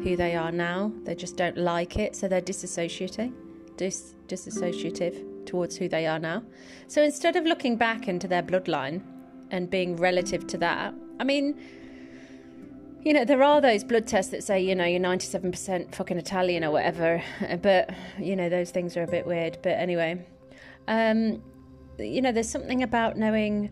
who 0.03 0.15
they 0.15 0.35
are 0.35 0.51
now. 0.51 0.91
They 1.03 1.15
just 1.15 1.37
don't 1.37 1.57
like 1.57 1.97
it, 1.97 2.15
so 2.15 2.27
they're 2.27 2.41
disassociating, 2.41 3.33
dis- 3.77 4.15
disassociative 4.27 5.45
towards 5.45 5.77
who 5.77 5.87
they 5.87 6.07
are 6.07 6.19
now. 6.19 6.43
So 6.87 7.03
instead 7.03 7.35
of 7.35 7.45
looking 7.45 7.77
back 7.77 8.07
into 8.07 8.27
their 8.27 8.43
bloodline 8.43 9.01
and 9.51 9.69
being 9.69 9.95
relative 9.97 10.47
to 10.47 10.57
that, 10.59 10.93
I 11.19 11.23
mean, 11.23 11.59
you 13.03 13.13
know, 13.13 13.23
there 13.23 13.43
are 13.43 13.61
those 13.61 13.83
blood 13.83 14.07
tests 14.07 14.31
that 14.31 14.43
say, 14.43 14.59
you 14.61 14.73
know, 14.73 14.85
you're 14.85 14.99
97% 14.99 15.93
fucking 15.93 16.17
Italian 16.17 16.63
or 16.63 16.71
whatever, 16.71 17.23
but, 17.61 17.91
you 18.17 18.35
know, 18.35 18.49
those 18.49 18.71
things 18.71 18.97
are 18.97 19.03
a 19.03 19.07
bit 19.07 19.27
weird. 19.27 19.59
But 19.61 19.73
anyway, 19.73 20.25
um, 20.87 21.41
you 21.99 22.21
know, 22.21 22.31
there's 22.31 22.49
something 22.49 22.83
about 22.83 23.17
knowing 23.17 23.71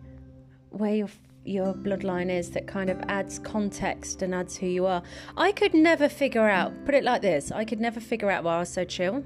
where 0.70 0.94
you're 0.94 1.08
your 1.44 1.74
bloodline 1.74 2.30
is 2.30 2.50
that 2.50 2.66
kind 2.66 2.88
of 2.88 2.98
adds 3.08 3.38
context 3.38 4.22
and 4.22 4.34
adds 4.34 4.56
who 4.56 4.66
you 4.66 4.86
are. 4.86 5.02
I 5.36 5.52
could 5.52 5.74
never 5.74 6.08
figure 6.08 6.48
out, 6.48 6.72
put 6.86 6.94
it 6.94 7.04
like 7.04 7.22
this, 7.22 7.52
I 7.52 7.64
could 7.64 7.80
never 7.80 8.00
figure 8.00 8.30
out 8.30 8.44
why 8.44 8.56
I 8.56 8.58
was 8.60 8.70
so 8.70 8.84
chill. 8.84 9.24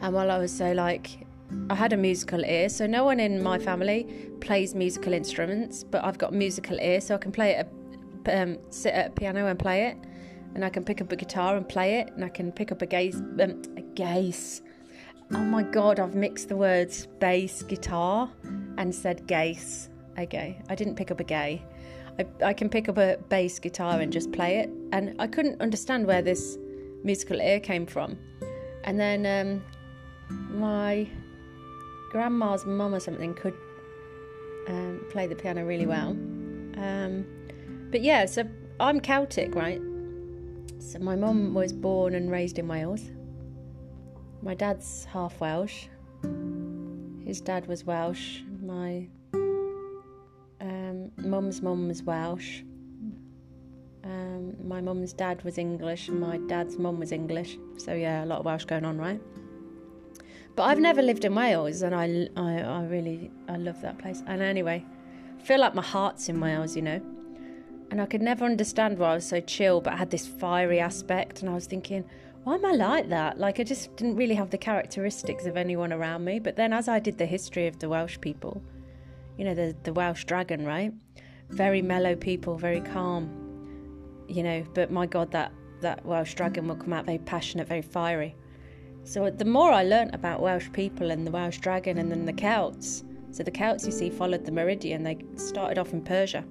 And 0.00 0.14
while 0.14 0.30
I 0.30 0.38
was 0.38 0.52
so 0.52 0.72
like, 0.72 1.26
I 1.70 1.74
had 1.74 1.92
a 1.92 1.96
musical 1.96 2.44
ear, 2.44 2.68
so 2.68 2.86
no 2.86 3.04
one 3.04 3.20
in 3.20 3.42
my 3.42 3.58
family 3.58 4.30
plays 4.40 4.74
musical 4.74 5.12
instruments, 5.12 5.84
but 5.84 6.04
I've 6.04 6.18
got 6.18 6.32
musical 6.32 6.78
ear, 6.80 7.00
so 7.00 7.14
I 7.14 7.18
can 7.18 7.32
play 7.32 7.52
it, 7.52 7.68
um, 8.30 8.58
sit 8.70 8.92
at 8.92 9.08
a 9.08 9.10
piano 9.10 9.46
and 9.46 9.58
play 9.58 9.86
it, 9.86 9.96
and 10.54 10.64
I 10.64 10.70
can 10.70 10.84
pick 10.84 11.00
up 11.00 11.12
a 11.12 11.16
guitar 11.16 11.56
and 11.56 11.68
play 11.68 12.00
it, 12.00 12.10
and 12.14 12.24
I 12.24 12.28
can 12.28 12.52
pick 12.52 12.72
up 12.72 12.82
a 12.82 12.86
gaze, 12.86 13.16
um, 13.16 13.62
a 13.76 13.82
gaze. 13.94 14.62
Oh 15.32 15.38
my 15.38 15.62
god, 15.62 16.00
I've 16.00 16.14
mixed 16.14 16.48
the 16.48 16.56
words 16.56 17.06
bass 17.18 17.62
guitar 17.62 18.30
and 18.78 18.94
said 18.94 19.26
gaze 19.26 19.90
a 20.22 20.26
gay. 20.26 20.60
I 20.68 20.74
didn't 20.74 20.96
pick 20.96 21.10
up 21.10 21.20
a 21.20 21.24
gay. 21.24 21.62
I, 22.18 22.26
I 22.44 22.52
can 22.52 22.68
pick 22.68 22.88
up 22.88 22.98
a 22.98 23.18
bass 23.28 23.58
guitar 23.58 24.00
and 24.00 24.12
just 24.12 24.32
play 24.32 24.58
it. 24.58 24.70
And 24.92 25.14
I 25.18 25.26
couldn't 25.26 25.60
understand 25.60 26.06
where 26.06 26.22
this 26.22 26.58
musical 27.04 27.40
ear 27.40 27.60
came 27.60 27.86
from. 27.86 28.18
And 28.84 28.98
then 28.98 29.26
um, 29.26 29.64
my 30.58 31.08
grandma's 32.10 32.64
mum 32.64 32.94
or 32.94 33.00
something 33.00 33.34
could 33.34 33.54
um, 34.68 35.04
play 35.10 35.26
the 35.26 35.34
piano 35.34 35.64
really 35.64 35.86
well. 35.86 36.10
Um, 36.76 37.26
but 37.90 38.02
yeah, 38.02 38.26
so 38.26 38.44
I'm 38.80 39.00
Celtic, 39.00 39.54
right? 39.54 39.80
So 40.78 40.98
my 40.98 41.16
mum 41.16 41.54
was 41.54 41.72
born 41.72 42.14
and 42.14 42.30
raised 42.30 42.58
in 42.58 42.68
Wales. 42.68 43.10
My 44.42 44.54
dad's 44.54 45.04
half 45.04 45.40
Welsh. 45.40 45.86
His 47.24 47.40
dad 47.40 47.66
was 47.66 47.84
Welsh. 47.84 48.40
My 48.62 49.08
mum's 51.38 51.62
mum 51.62 51.86
was 51.86 52.02
Welsh. 52.02 52.62
Um, 54.02 54.56
my 54.66 54.80
mum's 54.80 55.12
dad 55.12 55.40
was 55.44 55.56
English, 55.56 56.08
and 56.08 56.18
my 56.18 56.38
dad's 56.48 56.76
mum 56.76 56.98
was 56.98 57.12
English. 57.12 57.56
So 57.76 57.94
yeah, 57.94 58.24
a 58.24 58.26
lot 58.26 58.40
of 58.40 58.44
Welsh 58.44 58.64
going 58.64 58.84
on, 58.84 58.98
right? 58.98 59.20
But 60.56 60.64
I've 60.64 60.80
never 60.80 61.00
lived 61.00 61.24
in 61.24 61.36
Wales, 61.36 61.82
and 61.82 61.94
I, 61.94 62.28
I, 62.36 62.60
I 62.62 62.82
really, 62.86 63.30
I 63.48 63.56
love 63.56 63.80
that 63.82 63.98
place. 63.98 64.24
And 64.26 64.42
anyway, 64.42 64.84
I 65.38 65.42
feel 65.44 65.60
like 65.60 65.76
my 65.76 65.82
heart's 65.82 66.28
in 66.28 66.40
Wales, 66.40 66.74
you 66.74 66.82
know. 66.82 67.00
And 67.92 68.00
I 68.00 68.06
could 68.06 68.20
never 68.20 68.44
understand 68.44 68.98
why 68.98 69.12
I 69.12 69.14
was 69.14 69.24
so 69.24 69.40
chill, 69.40 69.80
but 69.80 69.92
I 69.92 69.96
had 69.96 70.10
this 70.10 70.26
fiery 70.26 70.80
aspect, 70.80 71.42
and 71.42 71.48
I 71.48 71.54
was 71.54 71.66
thinking, 71.66 72.04
why 72.42 72.56
am 72.56 72.64
I 72.64 72.72
like 72.72 73.10
that? 73.10 73.38
Like 73.38 73.60
I 73.60 73.62
just 73.62 73.94
didn't 73.94 74.16
really 74.16 74.34
have 74.34 74.50
the 74.50 74.58
characteristics 74.58 75.46
of 75.46 75.56
anyone 75.56 75.92
around 75.92 76.24
me. 76.24 76.40
But 76.40 76.56
then, 76.56 76.72
as 76.72 76.88
I 76.88 76.98
did 76.98 77.16
the 77.16 77.26
history 77.26 77.68
of 77.68 77.78
the 77.78 77.88
Welsh 77.88 78.18
people, 78.20 78.60
you 79.36 79.44
know, 79.44 79.54
the 79.54 79.76
the 79.84 79.92
Welsh 79.92 80.24
dragon, 80.24 80.66
right? 80.66 80.92
Very 81.50 81.82
mellow 81.82 82.14
people, 82.14 82.56
very 82.56 82.80
calm, 82.80 83.30
you 84.28 84.42
know. 84.42 84.64
But 84.74 84.90
my 84.90 85.06
God, 85.06 85.30
that 85.32 85.52
that 85.80 86.04
Welsh 86.04 86.34
dragon 86.34 86.68
will 86.68 86.76
come 86.76 86.92
out 86.92 87.06
very 87.06 87.18
passionate, 87.18 87.68
very 87.68 87.82
fiery. 87.82 88.36
So 89.04 89.30
the 89.30 89.44
more 89.44 89.72
I 89.72 89.84
learnt 89.84 90.14
about 90.14 90.42
Welsh 90.42 90.68
people 90.72 91.10
and 91.10 91.26
the 91.26 91.30
Welsh 91.30 91.58
dragon 91.58 91.98
and 91.98 92.10
then 92.10 92.26
the 92.26 92.32
Celts, 92.32 93.04
so 93.30 93.42
the 93.42 93.50
Celts 93.50 93.86
you 93.86 93.92
see 93.92 94.10
followed 94.10 94.44
the 94.44 94.52
meridian. 94.52 95.02
They 95.02 95.18
started 95.36 95.78
off 95.78 95.92
in 95.92 96.02
Persia. 96.02 96.44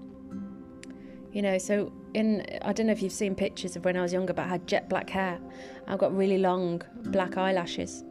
You 1.32 1.42
know, 1.42 1.58
so 1.58 1.92
in 2.14 2.46
I 2.64 2.74
don't 2.74 2.88
know 2.88 2.94
if 2.94 3.02
you've 3.02 3.12
seen 3.12 3.36
pictures 3.36 3.76
of 3.76 3.86
when 3.86 3.98
I 3.98 4.02
was 4.02 4.14
younger, 4.14 4.34
but 4.34 4.46
I 4.46 4.50
had 4.50 4.68
jet 4.68 4.90
black 4.90 5.10
hair. 5.10 5.40
I've 5.88 6.00
got 6.00 6.16
really 6.16 6.38
long 6.38 6.82
black 7.06 7.38
eyelashes. 7.38 8.04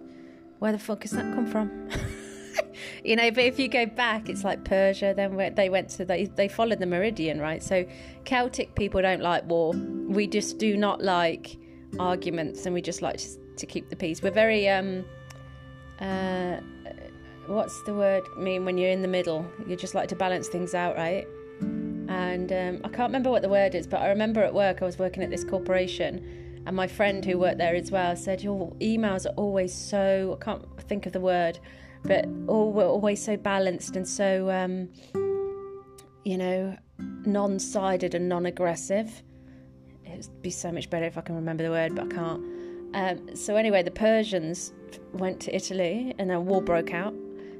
Where 0.58 0.72
the 0.72 0.78
fuck 0.78 1.02
has 1.02 1.12
that 1.12 1.34
come 1.34 1.46
from? 1.46 1.88
you 3.04 3.16
know, 3.16 3.30
but 3.30 3.44
if 3.44 3.58
you 3.58 3.68
go 3.68 3.86
back, 3.86 4.28
it's 4.28 4.44
like 4.44 4.64
Persia. 4.64 5.14
Then 5.14 5.54
they 5.54 5.68
went 5.68 5.90
to 5.90 6.04
they 6.04 6.26
they 6.26 6.48
followed 6.48 6.78
the 6.78 6.86
meridian, 6.86 7.40
right? 7.40 7.62
So 7.62 7.86
Celtic 8.24 8.74
people 8.74 9.02
don't 9.02 9.22
like 9.22 9.46
war. 9.46 9.72
We 9.72 10.26
just 10.26 10.58
do 10.58 10.76
not 10.76 11.02
like 11.02 11.56
arguments, 11.98 12.66
and 12.66 12.74
we 12.74 12.82
just 12.82 13.02
like 13.02 13.18
to 13.18 13.28
to 13.56 13.66
keep 13.66 13.88
the 13.88 13.96
peace. 13.96 14.22
We're 14.22 14.30
very 14.30 14.68
um 14.68 15.04
uh 16.00 16.60
what's 17.46 17.82
the 17.84 17.94
word 17.94 18.24
mean 18.36 18.64
when 18.64 18.78
you're 18.78 18.90
in 18.90 19.02
the 19.02 19.08
middle? 19.08 19.46
You 19.66 19.76
just 19.76 19.94
like 19.94 20.08
to 20.08 20.16
balance 20.16 20.48
things 20.48 20.74
out, 20.74 20.96
right? 20.96 21.26
And 22.08 22.52
um, 22.52 22.80
I 22.84 22.88
can't 22.88 23.08
remember 23.08 23.30
what 23.30 23.42
the 23.42 23.48
word 23.48 23.74
is, 23.74 23.86
but 23.86 24.00
I 24.00 24.08
remember 24.08 24.42
at 24.42 24.54
work 24.54 24.82
I 24.82 24.84
was 24.84 24.98
working 24.98 25.22
at 25.22 25.30
this 25.30 25.44
corporation, 25.44 26.62
and 26.66 26.76
my 26.76 26.86
friend 26.86 27.24
who 27.24 27.38
worked 27.38 27.58
there 27.58 27.74
as 27.74 27.90
well 27.90 28.16
said 28.16 28.42
your 28.42 28.72
emails 28.80 29.26
are 29.26 29.34
always 29.36 29.72
so 29.72 30.36
I 30.40 30.44
can't 30.44 30.64
think 30.82 31.06
of 31.06 31.12
the 31.12 31.20
word, 31.20 31.58
but 32.06 32.26
all 32.46 32.72
were 32.72 32.84
always 32.84 33.22
so 33.22 33.36
balanced 33.36 33.96
and 33.96 34.06
so 34.06 34.50
um, 34.50 34.88
you 36.24 36.38
know 36.38 36.76
non-sided 37.26 38.14
and 38.14 38.28
non-aggressive. 38.28 39.22
It 40.04 40.26
would 40.26 40.42
be 40.42 40.50
so 40.50 40.70
much 40.70 40.88
better 40.88 41.04
if 41.04 41.18
I 41.18 41.20
can 41.20 41.34
remember 41.34 41.64
the 41.64 41.70
word, 41.70 41.94
but 41.94 42.04
I 42.04 42.08
can't. 42.08 42.44
Um, 42.94 43.36
so 43.36 43.56
anyway, 43.56 43.82
the 43.82 43.90
Persians 43.90 44.72
went 45.12 45.40
to 45.40 45.54
Italy, 45.54 46.14
and 46.18 46.30
then 46.30 46.46
war 46.46 46.62
broke 46.62 46.94
out. 46.94 47.14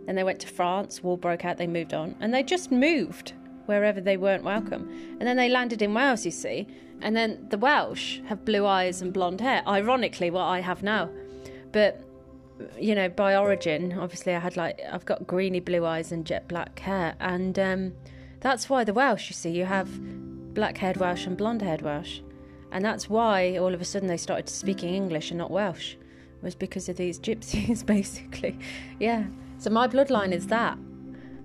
Then 0.07 0.15
they 0.15 0.25
went 0.25 0.41
to 0.41 0.47
France, 0.47 1.03
war 1.03 1.19
broke 1.19 1.45
out, 1.45 1.59
they 1.59 1.67
moved 1.67 1.93
on, 1.93 2.15
and 2.21 2.33
they 2.33 2.43
just 2.43 2.71
moved 2.71 3.35
wherever 3.67 4.01
they 4.01 4.17
weren't 4.17 4.45
welcome. 4.45 4.89
And 5.19 5.23
then 5.23 5.37
they 5.37 5.49
landed 5.49 5.83
in 5.83 5.93
Wales, 5.93 6.25
you 6.25 6.31
see, 6.31 6.69
and 7.03 7.17
then 7.17 7.47
the 7.51 7.59
Welsh 7.59 8.21
have 8.27 8.45
blue 8.45 8.65
eyes 8.65 9.03
and 9.03 9.13
blonde 9.13 9.41
hair. 9.41 9.63
Ironically, 9.67 10.31
what 10.31 10.45
I 10.45 10.61
have 10.61 10.83
now, 10.83 11.11
but 11.73 12.01
you 12.79 12.95
know, 12.95 13.09
by 13.09 13.37
origin, 13.37 13.99
obviously, 13.99 14.35
I 14.35 14.39
had 14.39 14.57
like 14.57 14.81
I've 14.91 15.05
got 15.05 15.27
greeny 15.27 15.61
blue 15.61 15.85
eyes 15.85 16.13
and 16.13 16.25
jet 16.25 16.49
black 16.49 16.79
hair, 16.79 17.15
and 17.21 17.59
um, 17.59 17.93
that's 18.41 18.69
why 18.69 18.85
the 18.85 18.95
Welsh, 18.95 19.29
you 19.29 19.35
see, 19.35 19.51
you 19.51 19.65
have 19.65 19.89
black-haired 20.55 20.97
Welsh 20.97 21.27
and 21.27 21.37
blonde-haired 21.37 21.83
Welsh. 21.83 22.21
And 22.73 22.85
that's 22.85 23.09
why 23.09 23.57
all 23.57 23.73
of 23.75 23.81
a 23.81 23.85
sudden 23.85 24.09
they 24.09 24.17
started 24.17 24.49
speaking 24.49 24.95
English 24.95 25.31
and 25.31 25.39
not 25.39 25.51
Welsh. 25.51 25.97
Was 26.43 26.55
because 26.55 26.89
of 26.89 26.97
these 26.97 27.19
gypsies, 27.19 27.85
basically. 27.97 28.59
Yeah. 28.99 29.25
So 29.59 29.71
my 29.71 29.89
bloodline 29.89 30.33
is 30.33 30.47
that. 30.49 30.79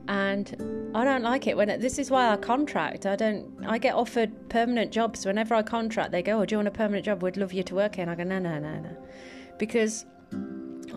And 0.07 0.91
I 0.93 1.05
don't 1.05 1.23
like 1.23 1.47
it 1.47 1.55
when 1.55 1.69
it, 1.69 1.79
this 1.79 1.97
is 1.99 2.11
why 2.11 2.31
I 2.31 2.37
contract. 2.37 3.05
I 3.05 3.15
don't. 3.15 3.65
I 3.65 3.77
get 3.77 3.95
offered 3.95 4.49
permanent 4.49 4.91
jobs 4.91 5.25
whenever 5.25 5.55
I 5.55 5.61
contract. 5.61 6.11
They 6.11 6.21
go, 6.21 6.41
"Oh, 6.41 6.45
do 6.45 6.53
you 6.53 6.57
want 6.57 6.67
a 6.67 6.71
permanent 6.71 7.05
job? 7.05 7.23
We'd 7.23 7.37
love 7.37 7.53
you 7.53 7.63
to 7.63 7.75
work 7.75 7.95
here." 7.95 8.01
And 8.01 8.11
I 8.11 8.15
go, 8.15 8.23
"No, 8.23 8.39
no, 8.39 8.59
no, 8.59 8.79
no," 8.79 8.97
because 9.57 10.05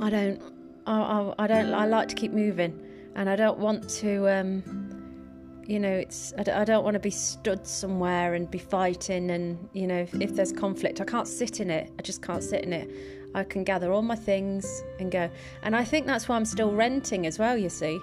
I 0.01 0.11
don't. 0.11 0.43
I, 0.87 1.01
I, 1.01 1.45
I 1.45 1.47
don't. 1.47 1.73
I 1.73 1.87
like 1.87 2.09
to 2.09 2.15
keep 2.15 2.33
moving, 2.33 2.81
and 3.15 3.29
I 3.29 3.37
don't 3.37 3.59
want 3.59 3.89
to. 4.01 4.29
Um, 4.29 4.63
you 5.67 5.79
know, 5.79 5.93
it's 5.93 6.33
I, 6.37 6.61
I 6.61 6.65
don't 6.65 6.85
want 6.85 6.95
to 6.95 7.01
be 7.01 7.11
stood 7.11 7.67
somewhere 7.67 8.35
and 8.35 8.51
be 8.51 8.59
fighting. 8.59 9.31
And 9.31 9.69
you 9.73 9.87
know, 9.87 9.99
if, 9.99 10.15
if 10.15 10.35
there's 10.35 10.53
conflict, 10.53 11.01
I 11.01 11.05
can't 11.05 11.29
sit 11.29 11.61
in 11.61 11.71
it. 11.71 11.91
I 11.99 12.03
just 12.03 12.23
can't 12.23 12.43
sit 12.43 12.65
in 12.65 12.73
it. 12.73 12.91
I 13.35 13.45
can 13.45 13.65
gather 13.65 13.93
all 13.93 14.03
my 14.03 14.15
things 14.15 14.85
and 15.01 15.11
go. 15.11 15.29
And 15.63 15.75
I 15.75 15.85
think 15.85 16.07
that's 16.07 16.29
why 16.29 16.37
I'm 16.37 16.45
still 16.45 16.73
renting 16.73 17.27
as 17.27 17.39
well. 17.39 17.57
You 17.57 17.69
see, 17.69 17.99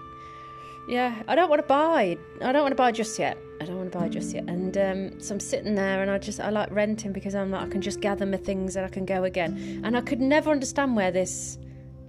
yeah, 0.88 1.22
I 1.28 1.36
don't 1.36 1.50
want 1.50 1.62
to 1.62 1.68
buy. 1.68 2.18
I 2.42 2.52
don't 2.52 2.64
want 2.64 2.72
to 2.72 2.76
buy 2.76 2.92
just 2.92 3.18
yet. 3.18 3.38
I 3.62 3.66
don't 3.66 3.78
want 3.78 3.92
to 3.92 3.98
buy 3.98 4.10
just 4.10 4.34
yet. 4.34 4.46
And 4.50 4.76
um, 4.78 5.20
so 5.22 5.36
I'm 5.36 5.40
sitting 5.40 5.76
there, 5.76 6.02
and 6.02 6.10
I 6.10 6.18
just 6.18 6.40
I 6.40 6.50
like 6.50 6.72
renting 6.72 7.14
because 7.14 7.36
I'm 7.36 7.52
like 7.52 7.68
I 7.68 7.70
can 7.70 7.82
just 7.82 8.02
gather 8.02 8.26
my 8.26 8.38
things 8.38 8.76
and 8.76 8.86
I 8.86 8.90
can 8.90 9.06
go 9.06 9.24
again. 9.24 9.82
And 9.84 9.96
I 9.96 10.02
could 10.02 10.20
never 10.20 10.52
understand 10.52 10.96
where 10.96 11.12
this 11.12 11.60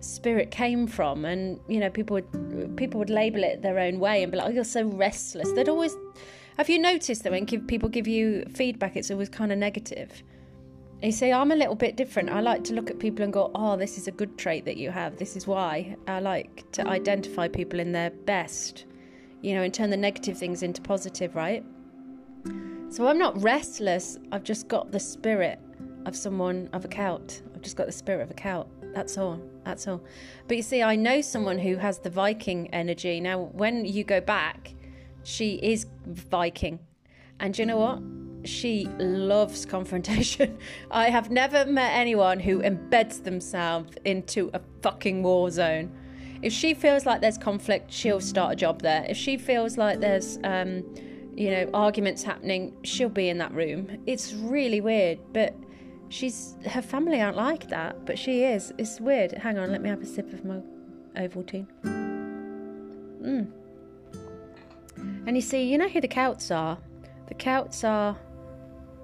spirit 0.02 0.50
came 0.50 0.86
from 0.86 1.24
and 1.24 1.60
you 1.68 1.78
know 1.78 1.88
people 1.88 2.14
would 2.14 2.76
people 2.76 2.98
would 2.98 3.10
label 3.10 3.42
it 3.44 3.62
their 3.62 3.78
own 3.78 4.00
way 4.00 4.22
and 4.22 4.32
be 4.32 4.38
like 4.38 4.48
oh 4.48 4.50
you're 4.50 4.64
so 4.64 4.84
restless. 4.84 5.50
They'd 5.52 5.68
always 5.68 5.96
have 6.58 6.68
you 6.68 6.78
noticed 6.78 7.22
that 7.22 7.32
when 7.32 7.46
people 7.46 7.88
give 7.88 8.06
you 8.08 8.44
feedback 8.52 8.96
it's 8.96 9.10
always 9.10 9.28
kind 9.28 9.52
of 9.52 9.58
negative? 9.58 10.22
You 11.02 11.12
see 11.12 11.32
i'm 11.32 11.52
a 11.52 11.56
little 11.56 11.74
bit 11.74 11.96
different. 11.96 12.30
I 12.30 12.40
like 12.40 12.64
to 12.64 12.74
look 12.74 12.90
at 12.90 12.98
people 12.98 13.22
and 13.22 13.32
go 13.32 13.50
oh 13.54 13.76
this 13.76 13.96
is 13.96 14.08
a 14.08 14.12
good 14.12 14.36
trait 14.36 14.64
that 14.64 14.76
you 14.76 14.90
have. 14.90 15.16
This 15.18 15.36
is 15.36 15.46
why. 15.46 15.96
I 16.08 16.20
like 16.20 16.70
to 16.72 16.86
identify 16.86 17.48
people 17.48 17.78
in 17.78 17.92
their 17.92 18.10
best 18.10 18.86
you 19.40 19.54
know 19.54 19.62
and 19.62 19.72
turn 19.72 19.90
the 19.90 19.96
negative 19.96 20.36
things 20.36 20.62
into 20.62 20.82
positive 20.82 21.34
right? 21.36 21.64
So 22.90 23.06
i'm 23.06 23.18
not 23.18 23.40
restless. 23.40 24.18
I've 24.32 24.44
just 24.44 24.68
got 24.68 24.90
the 24.90 25.00
spirit 25.00 25.60
of 26.06 26.16
someone 26.16 26.68
of 26.72 26.84
a 26.84 26.88
Celt 26.88 27.42
i've 27.54 27.62
just 27.62 27.76
got 27.76 27.86
the 27.86 27.92
spirit 27.92 28.22
of 28.22 28.30
a 28.30 28.34
Celt 28.34 28.66
that's 28.94 29.16
all. 29.16 29.40
That's 29.64 29.86
all. 29.86 30.02
But 30.48 30.56
you 30.56 30.62
see, 30.62 30.82
I 30.82 30.96
know 30.96 31.20
someone 31.20 31.58
who 31.58 31.76
has 31.76 31.98
the 31.98 32.10
Viking 32.10 32.68
energy. 32.74 33.20
Now, 33.20 33.50
when 33.52 33.84
you 33.84 34.04
go 34.04 34.20
back, 34.20 34.74
she 35.22 35.54
is 35.62 35.86
Viking. 36.06 36.80
And 37.40 37.56
you 37.58 37.66
know 37.66 37.78
what? 37.78 38.00
She 38.48 38.86
loves 38.98 39.64
confrontation. 39.64 40.58
I 40.90 41.10
have 41.10 41.30
never 41.30 41.64
met 41.64 41.92
anyone 41.92 42.40
who 42.40 42.60
embeds 42.60 43.22
themselves 43.22 43.96
into 44.04 44.50
a 44.52 44.60
fucking 44.82 45.22
war 45.22 45.50
zone. 45.50 45.96
If 46.42 46.52
she 46.52 46.74
feels 46.74 47.06
like 47.06 47.20
there's 47.20 47.38
conflict, 47.38 47.92
she'll 47.92 48.20
start 48.20 48.54
a 48.54 48.56
job 48.56 48.82
there. 48.82 49.06
If 49.08 49.16
she 49.16 49.36
feels 49.36 49.78
like 49.78 50.00
there's, 50.00 50.40
um, 50.42 50.82
you 51.36 51.50
know, 51.50 51.70
arguments 51.72 52.24
happening, 52.24 52.76
she'll 52.82 53.08
be 53.08 53.28
in 53.28 53.38
that 53.38 53.52
room. 53.52 54.02
It's 54.06 54.34
really 54.34 54.80
weird, 54.80 55.20
but 55.32 55.54
She's 56.12 56.56
her 56.66 56.82
family 56.82 57.22
aren't 57.22 57.38
like 57.38 57.68
that, 57.68 58.04
but 58.04 58.18
she 58.18 58.44
is. 58.44 58.70
It's 58.76 59.00
weird. 59.00 59.32
Hang 59.32 59.58
on, 59.58 59.72
let 59.72 59.80
me 59.80 59.88
have 59.88 60.02
a 60.02 60.06
sip 60.06 60.30
of 60.34 60.44
my 60.44 60.60
Ovaltine. 61.16 61.66
Mm. 63.22 63.50
And 65.26 65.34
you 65.34 65.40
see, 65.40 65.62
you 65.62 65.78
know 65.78 65.88
who 65.88 66.02
the 66.02 66.08
Celts 66.08 66.50
are. 66.50 66.76
The 67.28 67.34
Celts 67.34 67.82
are 67.82 68.14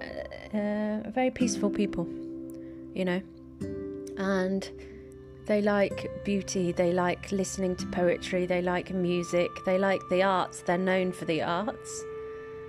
uh, 0.02 0.56
uh, 0.56 1.10
very 1.10 1.30
peaceful 1.30 1.70
people, 1.70 2.06
you 2.94 3.06
know, 3.06 3.22
and 4.18 4.70
they 5.46 5.62
like 5.62 6.10
beauty. 6.26 6.72
They 6.72 6.92
like 6.92 7.32
listening 7.32 7.74
to 7.76 7.86
poetry. 7.86 8.44
They 8.44 8.60
like 8.60 8.92
music. 8.92 9.50
They 9.64 9.78
like 9.78 10.02
the 10.10 10.24
arts. 10.24 10.60
They're 10.60 10.76
known 10.76 11.12
for 11.12 11.24
the 11.24 11.40
arts 11.40 12.04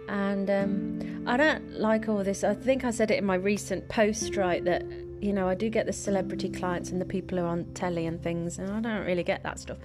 and 0.10 0.50
um, 0.50 1.00
I 1.26 1.38
don't 1.38 1.80
like 1.80 2.10
all 2.10 2.24
this. 2.24 2.44
I 2.44 2.54
think 2.54 2.84
I 2.84 2.92
said 2.92 3.12
it 3.12 3.18
in 3.18 3.26
my 3.26 3.36
recent 3.36 3.88
post, 3.90 4.36
right? 4.36 4.64
That 4.64 4.84
you 5.22 5.34
know 5.34 5.48
I 5.48 5.56
do 5.56 5.70
get 5.70 5.86
the 5.86 5.94
celebrity 5.94 6.50
clients 6.50 6.92
and 6.92 7.00
the 7.00 7.06
people 7.06 7.38
who 7.38 7.44
are 7.44 7.48
on 7.48 7.66
telly 7.74 8.06
and 8.06 8.22
things, 8.22 8.58
and 8.58 8.72
I 8.72 8.80
don't 8.80 9.06
really 9.06 9.24
get 9.24 9.44
that 9.44 9.60
stuff. 9.60 9.78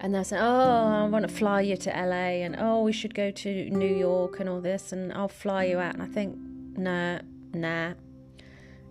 And 0.00 0.14
they're 0.14 0.24
saying, 0.24 0.42
"Oh, 0.42 1.04
I 1.04 1.06
want 1.06 1.28
to 1.28 1.34
fly 1.34 1.60
you 1.60 1.76
to 1.76 1.90
LA," 1.90 2.42
and 2.44 2.56
"Oh, 2.58 2.82
we 2.82 2.92
should 2.92 3.14
go 3.14 3.30
to 3.30 3.70
New 3.70 3.94
York," 3.94 4.40
and 4.40 4.48
all 4.48 4.60
this, 4.60 4.92
and 4.92 5.12
I'll 5.12 5.28
fly 5.28 5.64
you 5.64 5.78
out. 5.78 5.94
And 5.94 6.02
I 6.02 6.06
think, 6.06 6.36
nah, 6.76 7.20
nah, 7.52 7.92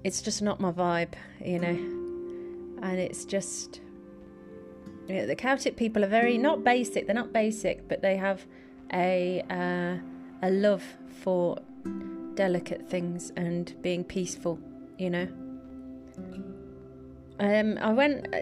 it's 0.04 0.22
just 0.22 0.42
not 0.42 0.60
my 0.60 0.72
vibe, 0.72 1.14
you 1.44 1.60
know. 1.60 1.78
And 2.82 2.98
it's 2.98 3.26
just, 3.26 3.82
you 5.08 5.16
know, 5.16 5.26
the 5.26 5.36
Celtic 5.36 5.76
people 5.76 6.06
are 6.06 6.08
very 6.08 6.38
not 6.38 6.64
basic. 6.64 7.08
They're 7.08 7.16
not 7.16 7.34
basic, 7.34 7.88
but 7.88 8.02
they 8.02 8.18
have 8.18 8.46
a. 8.94 9.44
Uh, 9.50 10.06
a 10.42 10.50
love 10.50 10.84
for 11.22 11.58
delicate 12.36 12.88
things 12.90 13.32
and 13.36 13.74
being 13.82 14.04
peaceful, 14.04 14.60
you 14.98 15.10
know. 15.10 15.28
Um, 17.40 17.78
I 17.80 17.94
went. 17.94 18.34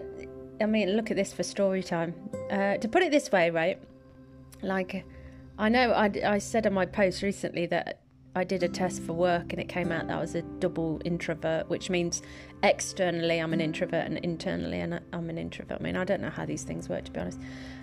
I 0.60 0.66
mean, 0.66 0.96
look 0.96 1.10
at 1.10 1.16
this 1.16 1.32
for 1.32 1.42
story 1.42 1.82
time. 1.82 2.14
Uh, 2.50 2.76
to 2.78 2.88
put 2.88 3.02
it 3.02 3.10
this 3.10 3.30
way, 3.30 3.50
right? 3.50 3.80
Like, 4.62 5.04
I 5.56 5.68
know 5.68 5.92
I, 5.92 6.10
I 6.24 6.38
said 6.38 6.66
on 6.66 6.72
my 6.72 6.86
post 6.86 7.22
recently 7.22 7.66
that 7.66 8.00
I 8.34 8.44
did 8.44 8.62
a 8.62 8.68
test 8.68 9.02
for 9.02 9.14
work 9.14 9.52
and 9.52 9.60
it 9.60 9.68
came 9.68 9.90
out 9.90 10.06
that 10.06 10.16
I 10.16 10.20
was 10.20 10.34
a 10.34 10.42
double 10.42 11.00
introvert, 11.04 11.68
which 11.68 11.90
means 11.90 12.22
externally 12.62 13.38
I'm 13.40 13.52
an 13.52 13.60
introvert 13.60 14.06
and 14.06 14.18
internally 14.18 14.80
I'm 14.80 15.30
an 15.30 15.38
introvert. 15.38 15.80
I 15.80 15.82
mean, 15.82 15.96
I 15.96 16.04
don't 16.04 16.20
know 16.20 16.30
how 16.30 16.46
these 16.46 16.62
things 16.62 16.88
work 16.88 17.04
to 17.06 17.10
be 17.10 17.18
honest. 17.18 17.40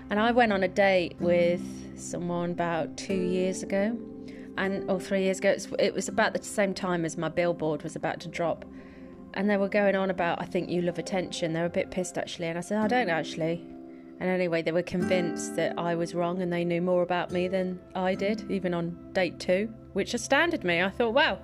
And 0.10 0.20
I 0.20 0.32
went 0.32 0.54
on 0.54 0.64
a 0.64 0.68
date 0.68 1.16
with 1.20 1.62
someone 2.00 2.52
about 2.52 2.96
two 2.96 3.14
years 3.14 3.64
ago, 3.64 3.98
and 4.58 4.90
or 4.90 5.00
three 5.00 5.24
years 5.24 5.40
ago. 5.40 5.56
It 5.80 5.94
was 5.94 6.08
about 6.08 6.34
the 6.34 6.44
same 6.44 6.74
time 6.74 7.06
as 7.06 7.18
my 7.18 7.30
billboard 7.30 7.84
was 7.84 7.96
about 7.96 8.20
to 8.22 8.28
drop, 8.28 8.66
and 9.34 9.50
they 9.50 9.58
were 9.58 9.70
going 9.70 9.96
on 9.96 10.10
about 10.10 10.42
I 10.42 10.46
think 10.46 10.70
you 10.70 10.82
love 10.82 11.00
attention. 11.00 11.54
They 11.54 11.60
were 11.60 11.66
a 11.68 11.70
bit 11.70 11.92
pissed 11.92 12.18
actually, 12.18 12.48
and 12.48 12.58
I 12.58 12.62
said 12.62 12.80
I 12.80 12.88
don't 12.88 13.10
actually. 13.10 13.66
And 14.20 14.30
anyway, 14.30 14.62
they 14.62 14.72
were 14.72 14.82
convinced 14.82 15.58
that 15.58 15.78
I 15.78 15.96
was 15.96 16.16
wrong 16.16 16.42
and 16.42 16.52
they 16.52 16.64
knew 16.64 16.82
more 16.82 17.02
about 17.04 17.32
me 17.32 17.50
than 17.50 17.82
I 17.96 18.16
did, 18.16 18.50
even 18.50 18.74
on 18.74 18.98
date 19.12 19.40
two, 19.40 19.70
which 19.92 20.14
astounded 20.14 20.64
me. 20.64 20.82
I 20.82 20.90
thought, 20.90 21.14
wow, 21.14 21.40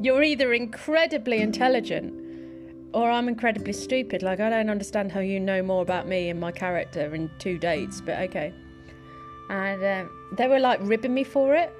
you're 0.00 0.22
either 0.22 0.54
incredibly 0.54 1.42
intelligent 1.42 2.14
or 2.94 3.10
I'm 3.10 3.28
incredibly 3.28 3.72
stupid. 3.72 4.22
Like, 4.22 4.40
I 4.40 4.50
don't 4.50 4.70
understand 4.70 5.12
how 5.12 5.20
you 5.20 5.40
know 5.40 5.62
more 5.62 5.82
about 5.82 6.06
me 6.06 6.28
and 6.28 6.40
my 6.40 6.52
character 6.52 7.14
in 7.14 7.30
two 7.38 7.58
dates, 7.58 8.00
but 8.00 8.18
okay. 8.20 8.52
And 9.50 9.84
um, 9.84 10.34
they 10.36 10.48
were 10.48 10.60
like 10.60 10.80
ribbing 10.82 11.12
me 11.12 11.24
for 11.24 11.54
it. 11.54 11.74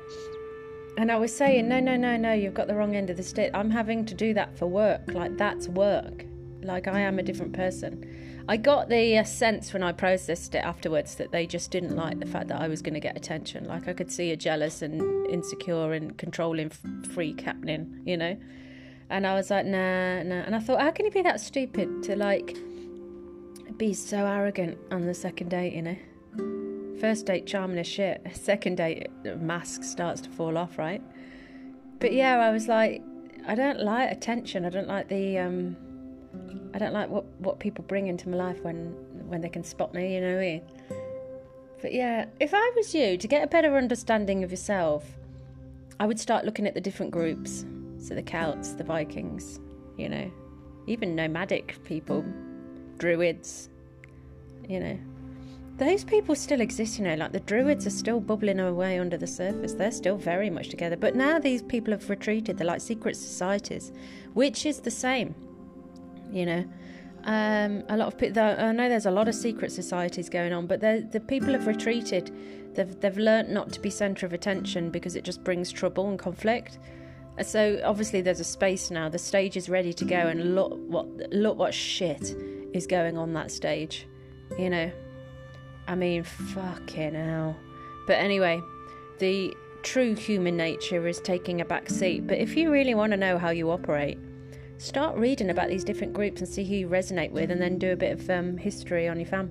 And 1.03 1.11
I 1.11 1.17
was 1.17 1.37
saying, 1.37 1.69
no, 1.69 1.81
no, 1.81 1.97
no, 1.97 2.17
no, 2.17 2.33
you've 2.33 2.55
got 2.55 2.69
the 2.69 2.77
wrong 2.77 2.95
end 2.95 3.11
of 3.11 3.17
the 3.17 3.25
stick. 3.25 3.51
I'm 3.55 3.71
having 3.71 4.07
to 4.07 4.15
do 4.15 4.33
that 4.35 4.57
for 4.57 4.69
work. 4.69 5.01
Like, 5.09 5.37
that's 5.37 5.67
work. 5.67 6.25
Like, 6.63 6.87
I 6.87 7.01
am 7.01 7.19
a 7.19 7.25
different 7.25 7.55
person. 7.55 8.45
I 8.49 8.57
got 8.57 8.89
the 8.89 9.19
uh, 9.19 9.25
sense 9.25 9.73
when 9.73 9.83
I 9.83 9.91
processed 9.91 10.55
it 10.55 10.59
afterwards 10.59 11.17
that 11.17 11.33
they 11.33 11.45
just 11.45 11.73
didn't 11.73 11.97
like 11.97 12.21
the 12.21 12.27
fact 12.27 12.47
that 12.51 12.61
I 12.61 12.69
was 12.69 12.83
going 12.83 12.95
to 12.95 13.01
get 13.01 13.17
attention. 13.17 13.65
Like, 13.65 13.89
I 13.89 13.95
could 13.95 14.13
see 14.13 14.31
a 14.31 14.37
jealous 14.37 14.81
and 14.81 15.27
insecure 15.27 15.93
and 15.93 16.17
controlling 16.17 16.71
freak 17.13 17.41
happening, 17.41 18.01
you 18.07 18.17
know? 18.17 18.37
And 19.11 19.27
I 19.27 19.35
was 19.35 19.51
like, 19.51 19.67
nah, 19.67 20.23
nah. 20.23 20.43
And 20.43 20.55
I 20.55 20.61
thought, 20.61 20.81
how 20.81 20.93
can 20.93 21.07
you 21.07 21.11
be 21.11 21.23
that 21.23 21.41
stupid 21.41 22.05
to 22.05 22.15
like 22.15 22.57
be 23.77 23.93
so 23.93 24.19
arrogant 24.25 24.79
on 24.93 25.07
the 25.07 25.15
second 25.15 25.49
date, 25.49 25.73
you 25.73 25.83
know? 25.83 25.97
First 27.03 27.27
date, 27.27 27.49
charming 27.49 27.79
as 27.79 27.89
shit. 27.89 28.25
Second 28.33 28.77
date, 28.77 29.09
mask 29.41 29.83
starts 29.83 30.21
to 30.21 30.31
fall 30.31 30.57
off, 30.57 30.79
right? 30.79 31.03
But 31.99 32.13
yeah, 32.13 32.39
I 32.39 32.53
was 32.53 32.69
like, 32.69 33.03
I 33.45 33.57
don't 33.57 33.81
like 33.81 34.13
attention. 34.13 34.65
I 34.65 34.71
don't 34.71 34.87
like 34.87 35.09
the, 35.09 35.37
um, 35.39 35.77
I 36.73 36.79
don't 36.79 36.93
like 36.93 37.09
what, 37.11 37.25
what 37.41 37.59
people 37.59 37.85
bring 37.89 38.07
into 38.07 38.29
my 38.29 38.37
life 38.37 38.63
when 38.63 38.95
when 39.27 39.41
they 39.41 39.49
can 39.49 39.65
spot 39.65 39.93
me, 39.95 40.15
you 40.15 40.21
know 40.21 40.35
what 40.35 40.43
I 40.43 40.47
mean? 40.47 40.63
But 41.81 41.93
yeah, 41.93 42.27
if 42.39 42.55
I 42.55 42.73
was 42.77 42.95
you, 42.95 43.17
to 43.17 43.27
get 43.27 43.43
a 43.43 43.49
better 43.49 43.77
understanding 43.77 44.45
of 44.45 44.53
yourself, 44.53 45.05
I 45.99 46.07
would 46.07 46.21
start 46.21 46.45
looking 46.45 46.69
at 46.69 46.75
the 46.75 46.81
different 46.81 47.11
groups 47.11 47.65
so 47.99 48.15
the 48.15 48.23
Celts, 48.23 48.75
the 48.75 48.85
Vikings, 48.85 49.59
you 49.97 50.09
know, 50.09 50.31
even 50.87 51.17
nomadic 51.17 51.83
people, 51.83 52.25
Druids, 52.99 53.71
you 54.69 54.79
know. 54.79 54.99
Those 55.79 56.05
people 56.05 56.35
still 56.35 56.61
exist, 56.61 56.99
you 56.99 57.05
know, 57.05 57.15
like 57.15 57.33
the 57.33 57.41
Druids 57.41 57.87
are 57.87 57.91
still 57.91 58.21
bubbling 58.21 58.61
away 58.61 58.99
under 58.99 59.17
the 59.17 59.27
surface. 59.27 59.73
They're 59.73 59.91
still 59.91 60.17
very 60.17 60.51
much 60.51 60.69
together. 60.69 60.97
But 60.97 61.17
now 61.17 61.39
these 61.39 61.63
people 61.63 61.93
have 61.93 62.09
retreated. 62.09 62.59
They're 62.59 62.67
like 62.67 62.81
secret 62.81 63.17
societies, 63.17 63.91
which 64.35 64.67
is 64.67 64.81
the 64.81 64.91
same, 64.91 65.35
you 66.31 66.47
know. 66.47 66.65
Um, 67.25 67.85
a 67.89 67.97
lot 67.97 68.09
of 68.09 68.19
people, 68.19 68.43
I 68.43 68.73
know 68.73 68.89
there's 68.89 69.07
a 69.07 69.11
lot 69.11 69.29
of 69.29 69.35
secret 69.35 69.73
societies 69.73 70.29
going 70.29 70.53
on, 70.53 70.67
but 70.67 70.81
the 70.81 71.23
people 71.27 71.53
have 71.53 71.67
retreated. 71.67 72.31
They've, 72.75 73.01
they've 73.01 73.17
learnt 73.17 73.51
not 73.51 73.73
to 73.73 73.81
be 73.81 73.91
centre 73.91 74.27
of 74.27 74.33
attention 74.33 74.91
because 74.91 75.17
it 75.17 75.25
just 75.25 75.45
brings 75.45 75.71
trouble 75.71 76.09
and 76.09 76.19
conflict. 76.19 76.79
So 77.43 77.81
obviously 77.85 78.21
there's 78.21 78.41
a 78.41 78.45
space 78.45 78.91
now. 78.91 79.09
The 79.09 79.19
stage 79.19 79.57
is 79.57 79.69
ready 79.69 79.93
to 79.95 80.05
go, 80.05 80.17
and 80.17 80.55
look 80.55 80.79
what 80.87 81.07
look 81.33 81.57
what 81.57 81.73
shit 81.73 82.35
is 82.75 82.87
going 82.87 83.17
on 83.17 83.33
that 83.33 83.51
stage. 83.51 84.07
You 84.59 84.69
know, 84.69 84.93
I 85.87 85.95
mean, 85.95 86.23
fucking 86.23 87.15
hell. 87.15 87.57
But 88.07 88.15
anyway, 88.15 88.61
the 89.19 89.55
true 89.83 90.15
human 90.15 90.57
nature 90.57 91.07
is 91.07 91.21
taking 91.21 91.61
a 91.61 91.65
back 91.65 91.89
seat. 91.91 92.27
But 92.27 92.39
if 92.39 92.57
you 92.57 92.71
really 92.71 92.95
want 92.95 93.13
to 93.13 93.17
know 93.17 93.39
how 93.39 93.51
you 93.51 93.71
operate, 93.71 94.19
start 94.79 95.17
reading 95.17 95.51
about 95.51 95.69
these 95.69 95.85
different 95.85 96.13
groups 96.13 96.41
and 96.41 96.49
see 96.49 96.65
who 96.65 96.75
you 96.75 96.89
resonate 96.89 97.33
with, 97.33 97.51
and 97.51 97.61
then 97.61 97.79
do 97.79 97.93
a 97.93 97.97
bit 97.97 98.19
of 98.19 98.31
um, 98.31 98.57
history 98.57 99.09
on 99.09 99.19
your 99.19 99.29
fam. 99.29 99.51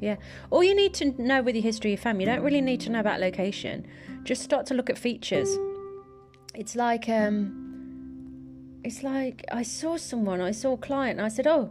Yeah. 0.00 0.16
All 0.50 0.62
you 0.62 0.74
need 0.74 0.94
to 0.94 1.22
know 1.22 1.42
with 1.42 1.54
your 1.54 1.62
history 1.62 1.94
of 1.94 2.00
fam, 2.00 2.20
you 2.20 2.26
don't 2.26 2.42
really 2.42 2.60
need 2.60 2.80
to 2.82 2.90
know 2.90 3.00
about 3.00 3.20
location. 3.20 3.86
Just 4.22 4.42
start 4.42 4.66
to 4.66 4.74
look 4.74 4.90
at 4.90 4.98
features 4.98 5.56
it's 6.54 6.76
like 6.76 7.08
um, 7.08 8.80
it's 8.84 9.02
like 9.02 9.44
I 9.50 9.62
saw 9.62 9.96
someone, 9.96 10.40
I 10.40 10.52
saw 10.52 10.74
a 10.74 10.78
client, 10.78 11.18
and 11.18 11.26
I 11.26 11.28
said, 11.28 11.46
"Oh, 11.46 11.70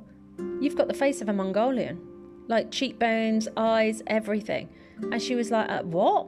you've 0.60 0.76
got 0.76 0.88
the 0.88 0.94
face 0.94 1.22
of 1.22 1.30
a 1.30 1.34
Mongolian, 1.34 2.00
like 2.48 2.72
cheekbones, 2.72 3.48
eyes, 3.58 4.02
everything." 4.08 4.70
And 5.12 5.22
she 5.22 5.36
was 5.36 5.52
like, 5.52 5.70
uh, 5.70 5.84
"What?" 5.84 6.28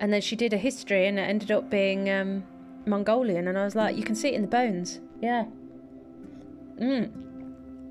And 0.00 0.12
then 0.12 0.20
she 0.20 0.36
did 0.36 0.52
a 0.52 0.56
history, 0.56 1.06
and 1.06 1.18
it 1.18 1.22
ended 1.22 1.50
up 1.50 1.70
being 1.70 2.10
um, 2.10 2.44
Mongolian. 2.86 3.48
And 3.48 3.58
I 3.58 3.64
was 3.64 3.74
like, 3.74 3.96
"You 3.96 4.02
can 4.02 4.14
see 4.14 4.28
it 4.28 4.34
in 4.34 4.42
the 4.42 4.48
bones, 4.48 5.00
yeah." 5.20 5.46
Mm. 6.80 7.10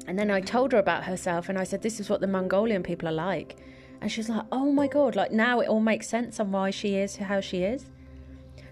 And 0.08 0.18
then 0.18 0.32
I 0.32 0.40
told 0.40 0.72
her 0.72 0.80
about 0.80 1.04
herself, 1.04 1.50
and 1.50 1.58
I 1.58 1.64
said, 1.64 1.82
"This 1.82 2.00
is 2.00 2.10
what 2.10 2.22
the 2.22 2.28
Mongolian 2.28 2.84
people 2.84 3.08
are 3.10 3.14
like." 3.14 3.58
And 4.02 4.12
she's 4.12 4.30
like, 4.30 4.46
"Oh 4.52 4.72
my 4.72 4.88
god!" 4.88 5.16
Like 5.16 5.32
now 5.32 5.60
it 5.60 5.68
all 5.68 5.82
makes 5.82 6.08
sense 6.08 6.40
on 6.40 6.52
why 6.52 6.70
she 6.70 6.96
is 6.96 7.18
how 7.18 7.42
she 7.42 7.64
is. 7.64 7.90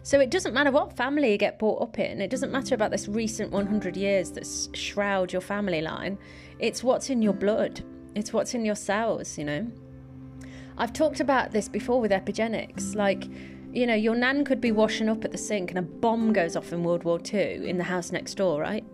So 0.06 0.20
it 0.20 0.30
doesn't 0.30 0.54
matter 0.54 0.70
what 0.70 0.96
family 0.96 1.32
you 1.32 1.38
get 1.40 1.58
brought 1.58 1.82
up 1.82 1.98
in, 1.98 2.22
it 2.22 2.30
doesn't 2.30 2.52
matter 2.52 2.76
about 2.76 2.92
this 2.92 3.08
recent 3.08 3.52
100 3.52 3.98
years 3.98 4.30
that 4.34 4.46
shroud 4.78 5.34
your 5.34 5.42
family 5.42 5.82
line. 5.82 6.20
It's 6.60 6.84
what's 6.84 7.10
in 7.10 7.24
your 7.24 7.34
blood, 7.34 7.82
it's 8.16 8.34
what's 8.34 8.54
in 8.54 8.66
your 8.66 8.76
cells, 8.76 9.38
you 9.38 9.44
know. 9.44 9.72
I've 10.78 10.94
talked 10.94 11.20
about 11.20 11.52
this 11.52 11.70
before 11.70 12.02
with 12.02 12.12
epigenetics. 12.12 12.96
Like, 12.96 13.26
you 13.72 13.86
know, 13.86 13.94
your 13.94 14.16
nan 14.16 14.44
could 14.44 14.60
be 14.60 14.72
washing 14.72 15.10
up 15.10 15.24
at 15.24 15.32
the 15.32 15.38
sink 15.38 15.70
and 15.70 15.80
a 15.80 15.82
bomb 15.82 16.34
goes 16.34 16.56
off 16.56 16.74
in 16.74 16.84
World 16.84 17.04
War 17.04 17.20
II 17.34 17.68
in 17.68 17.78
the 17.78 17.84
house 17.84 18.12
next 18.12 18.36
door, 18.36 18.62
right? 18.62 18.86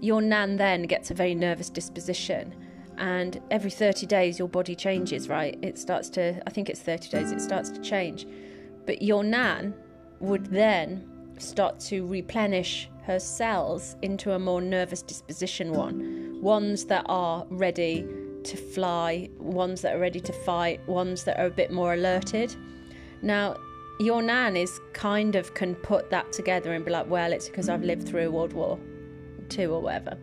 Your 0.00 0.20
nan 0.20 0.56
then 0.56 0.82
gets 0.82 1.10
a 1.10 1.14
very 1.14 1.34
nervous 1.34 1.70
disposition 1.70 2.54
and 2.98 3.40
every 3.50 3.70
30 3.70 4.06
days 4.06 4.38
your 4.38 4.48
body 4.48 4.74
changes, 4.74 5.28
right? 5.28 5.58
It 5.62 5.78
starts 5.78 6.08
to, 6.10 6.42
I 6.46 6.50
think 6.50 6.68
it's 6.68 6.80
30 6.80 7.08
days, 7.08 7.32
it 7.32 7.40
starts 7.40 7.70
to 7.70 7.80
change. 7.80 8.26
But 8.86 9.02
your 9.02 9.24
nan 9.24 9.74
would 10.20 10.46
then 10.46 11.08
start 11.38 11.80
to 11.80 12.06
replenish 12.06 12.88
her 13.04 13.18
cells 13.18 13.96
into 14.02 14.32
a 14.32 14.38
more 14.38 14.60
nervous 14.60 15.02
disposition 15.02 15.72
one. 15.72 16.38
Ones 16.40 16.84
that 16.86 17.04
are 17.08 17.46
ready 17.50 18.06
to 18.44 18.56
fly, 18.56 19.28
ones 19.38 19.82
that 19.82 19.94
are 19.96 19.98
ready 19.98 20.20
to 20.20 20.32
fight, 20.32 20.86
ones 20.88 21.24
that 21.24 21.38
are 21.38 21.46
a 21.46 21.50
bit 21.50 21.70
more 21.70 21.94
alerted. 21.94 22.54
Now, 23.22 23.56
your 24.00 24.22
nan 24.22 24.56
is 24.56 24.80
kind 24.92 25.36
of 25.36 25.54
can 25.54 25.74
put 25.74 26.10
that 26.10 26.32
together 26.32 26.72
and 26.72 26.84
be 26.84 26.90
like, 26.90 27.08
well, 27.08 27.32
it's 27.32 27.48
because 27.48 27.68
I've 27.68 27.82
lived 27.82 28.08
through 28.08 28.30
World 28.30 28.52
War 28.52 28.78
II 29.56 29.66
or 29.66 29.80
whatever. 29.80 30.18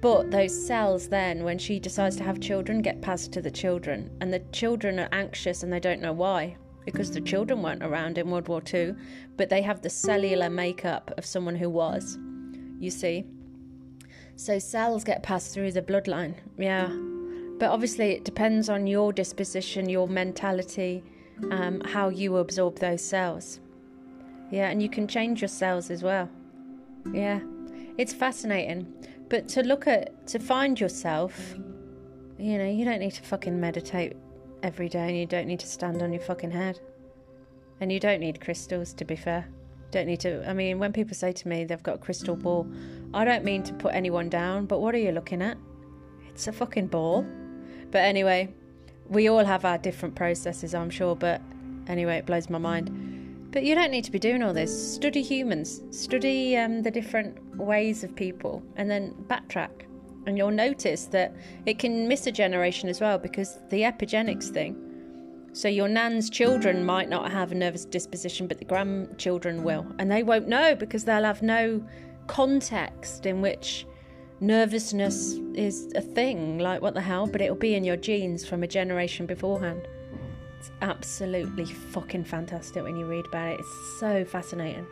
But 0.00 0.30
those 0.30 0.66
cells, 0.66 1.08
then, 1.08 1.44
when 1.44 1.58
she 1.58 1.78
decides 1.78 2.16
to 2.16 2.24
have 2.24 2.40
children, 2.40 2.80
get 2.80 3.02
passed 3.02 3.32
to 3.32 3.42
the 3.42 3.50
children, 3.50 4.10
and 4.20 4.32
the 4.32 4.40
children 4.50 4.98
are 4.98 5.08
anxious 5.12 5.62
and 5.62 5.72
they 5.72 5.80
don't 5.80 6.00
know 6.00 6.14
why 6.14 6.56
because 6.84 7.10
the 7.10 7.20
children 7.20 7.62
weren't 7.62 7.82
around 7.82 8.18
in 8.18 8.30
World 8.30 8.48
War 8.48 8.62
II, 8.72 8.94
but 9.36 9.48
they 9.48 9.62
have 9.62 9.82
the 9.82 9.90
cellular 9.90 10.50
makeup 10.50 11.12
of 11.16 11.24
someone 11.24 11.56
who 11.56 11.68
was. 11.68 12.18
You 12.78 12.90
see? 12.90 13.26
So 14.36 14.58
cells 14.58 15.04
get 15.04 15.22
passed 15.22 15.52
through 15.52 15.72
the 15.72 15.82
bloodline, 15.82 16.34
yeah. 16.56 16.88
But 17.60 17.70
obviously, 17.70 18.12
it 18.12 18.24
depends 18.24 18.70
on 18.70 18.86
your 18.86 19.12
disposition, 19.12 19.86
your 19.86 20.08
mentality, 20.08 21.04
um, 21.50 21.82
how 21.82 22.08
you 22.08 22.38
absorb 22.38 22.78
those 22.78 23.02
cells. 23.02 23.60
Yeah, 24.50 24.70
and 24.70 24.82
you 24.82 24.88
can 24.88 25.06
change 25.06 25.42
your 25.42 25.48
cells 25.48 25.90
as 25.90 26.02
well. 26.02 26.30
Yeah, 27.12 27.40
it's 27.98 28.14
fascinating. 28.14 28.90
But 29.28 29.46
to 29.48 29.62
look 29.62 29.86
at, 29.86 30.26
to 30.28 30.38
find 30.38 30.80
yourself, 30.80 31.54
you 32.38 32.56
know, 32.56 32.66
you 32.66 32.86
don't 32.86 32.98
need 32.98 33.12
to 33.12 33.22
fucking 33.22 33.60
meditate 33.60 34.16
every 34.62 34.88
day 34.88 35.08
and 35.08 35.16
you 35.18 35.26
don't 35.26 35.46
need 35.46 35.60
to 35.60 35.66
stand 35.66 36.02
on 36.02 36.14
your 36.14 36.22
fucking 36.22 36.50
head. 36.50 36.80
And 37.82 37.92
you 37.92 38.00
don't 38.00 38.20
need 38.20 38.40
crystals, 38.40 38.94
to 38.94 39.04
be 39.04 39.16
fair. 39.16 39.46
Don't 39.90 40.06
need 40.06 40.20
to. 40.20 40.48
I 40.48 40.54
mean, 40.54 40.78
when 40.78 40.94
people 40.94 41.14
say 41.14 41.32
to 41.32 41.48
me 41.48 41.64
they've 41.64 41.82
got 41.82 41.96
a 41.96 41.98
crystal 41.98 42.36
ball, 42.36 42.66
I 43.12 43.26
don't 43.26 43.44
mean 43.44 43.62
to 43.64 43.74
put 43.74 43.94
anyone 43.94 44.30
down, 44.30 44.64
but 44.64 44.80
what 44.80 44.94
are 44.94 44.98
you 44.98 45.12
looking 45.12 45.42
at? 45.42 45.58
It's 46.30 46.48
a 46.48 46.52
fucking 46.52 46.86
ball. 46.86 47.26
But 47.90 48.02
anyway, 48.02 48.48
we 49.08 49.28
all 49.28 49.44
have 49.44 49.64
our 49.64 49.78
different 49.78 50.14
processes, 50.14 50.74
I'm 50.74 50.90
sure, 50.90 51.16
but 51.16 51.40
anyway, 51.88 52.18
it 52.18 52.26
blows 52.26 52.48
my 52.48 52.58
mind. 52.58 53.50
But 53.50 53.64
you 53.64 53.74
don't 53.74 53.90
need 53.90 54.04
to 54.04 54.12
be 54.12 54.20
doing 54.20 54.42
all 54.42 54.54
this. 54.54 54.94
Study 54.94 55.22
humans, 55.22 55.82
study 55.90 56.56
um, 56.56 56.82
the 56.82 56.90
different 56.90 57.56
ways 57.56 58.04
of 58.04 58.14
people, 58.14 58.62
and 58.76 58.88
then 58.88 59.12
backtrack. 59.28 59.86
And 60.26 60.38
you'll 60.38 60.52
notice 60.52 61.06
that 61.06 61.34
it 61.66 61.78
can 61.78 62.06
miss 62.06 62.26
a 62.28 62.32
generation 62.32 62.88
as 62.88 63.00
well 63.00 63.18
because 63.18 63.58
the 63.70 63.82
epigenetics 63.82 64.50
thing, 64.50 64.76
So 65.52 65.66
your 65.66 65.88
nan's 65.88 66.30
children 66.30 66.84
might 66.84 67.08
not 67.08 67.32
have 67.32 67.50
a 67.50 67.54
nervous 67.56 67.84
disposition, 67.84 68.46
but 68.46 68.58
the 68.58 68.64
grandchildren 68.64 69.64
will. 69.64 69.84
And 69.98 70.10
they 70.10 70.22
won't 70.22 70.46
know 70.46 70.76
because 70.76 71.04
they'll 71.04 71.24
have 71.24 71.42
no 71.42 71.84
context 72.28 73.26
in 73.26 73.42
which 73.42 73.86
nervousness 74.40 75.34
is 75.54 75.92
a 75.94 76.00
thing. 76.00 76.58
Like, 76.58 76.82
what 76.82 76.94
the 76.94 77.00
hell? 77.00 77.26
But 77.26 77.40
it'll 77.40 77.56
be 77.56 77.74
in 77.74 77.84
your 77.84 77.96
genes 77.96 78.46
from 78.46 78.62
a 78.62 78.66
generation 78.66 79.26
beforehand. 79.26 79.86
It's 80.58 80.70
absolutely 80.82 81.64
fucking 81.64 82.24
fantastic 82.24 82.82
when 82.82 82.96
you 82.96 83.06
read 83.06 83.26
about 83.26 83.48
it. 83.48 83.60
It's 83.60 84.00
so 84.00 84.24
fascinating. 84.24 84.86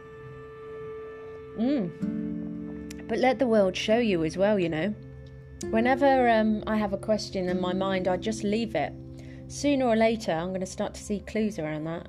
Mm. 1.59 3.07
But 3.09 3.19
let 3.19 3.39
the 3.39 3.47
world 3.47 3.77
show 3.77 3.99
you 3.99 4.25
as 4.25 4.37
well, 4.37 4.59
you 4.59 4.69
know. 4.69 4.95
Whenever 5.71 6.29
um, 6.29 6.63
I 6.67 6.77
have 6.77 6.93
a 6.93 6.99
question 6.99 7.49
in 7.49 7.61
my 7.61 7.73
mind, 7.73 8.07
I 8.07 8.17
just 8.17 8.45
leave 8.45 8.75
it. 8.75 8.93
Sooner 9.49 9.87
or 9.87 9.97
later, 9.97 10.33
I'm 10.33 10.49
going 10.49 10.61
to 10.61 10.67
start 10.67 10.95
to 10.95 11.03
see 11.03 11.21
clues 11.21 11.59
around 11.59 11.85
that. 11.85 12.07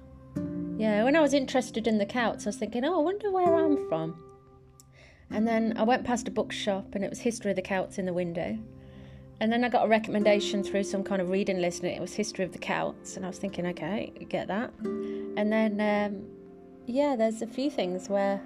Yeah, 0.77 1.03
when 1.03 1.15
I 1.15 1.21
was 1.21 1.33
interested 1.33 1.87
in 1.87 1.97
the 1.97 2.05
Celts, 2.05 2.45
I 2.45 2.49
was 2.49 2.57
thinking, 2.57 2.85
oh, 2.85 2.99
I 2.99 3.03
wonder 3.03 3.31
where 3.31 3.55
I'm 3.55 3.89
from. 3.89 4.28
And 5.31 5.47
then 5.47 5.73
I 5.77 5.83
went 5.83 6.03
past 6.05 6.27
a 6.27 6.31
bookshop 6.31 6.95
and 6.95 7.03
it 7.03 7.09
was 7.09 7.19
History 7.19 7.51
of 7.51 7.55
the 7.55 7.61
Celts 7.61 7.97
in 7.97 8.05
the 8.05 8.13
window. 8.13 8.57
And 9.41 9.51
then 9.51 9.63
I 9.63 9.69
got 9.69 9.85
a 9.85 9.87
recommendation 9.87 10.63
through 10.63 10.83
some 10.83 11.03
kind 11.03 11.21
of 11.21 11.29
reading 11.29 11.61
list, 11.61 11.81
and 11.83 11.91
it 11.91 12.01
was 12.01 12.13
History 12.13 12.43
of 12.43 12.51
the 12.51 12.59
Celts. 12.59 13.15
And 13.15 13.25
I 13.25 13.29
was 13.29 13.37
thinking, 13.37 13.65
okay, 13.67 14.11
get 14.27 14.47
that. 14.47 14.73
And 14.81 15.51
then, 15.51 15.79
um, 15.79 16.25
yeah, 16.87 17.15
there's 17.15 17.41
a 17.41 17.47
few 17.47 17.71
things 17.71 18.09
where. 18.09 18.41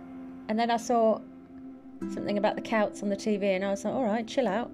And 0.50 0.60
then 0.60 0.70
I 0.70 0.78
saw 0.78 1.20
something 2.12 2.38
about 2.38 2.56
the 2.56 2.62
Celts 2.62 3.02
on 3.02 3.10
the 3.10 3.16
TV, 3.16 3.56
and 3.56 3.66
I 3.66 3.72
was 3.72 3.86
like, 3.86 3.94
all 3.94 4.04
right, 4.04 4.28
chill 4.28 4.48
out. 4.48 4.72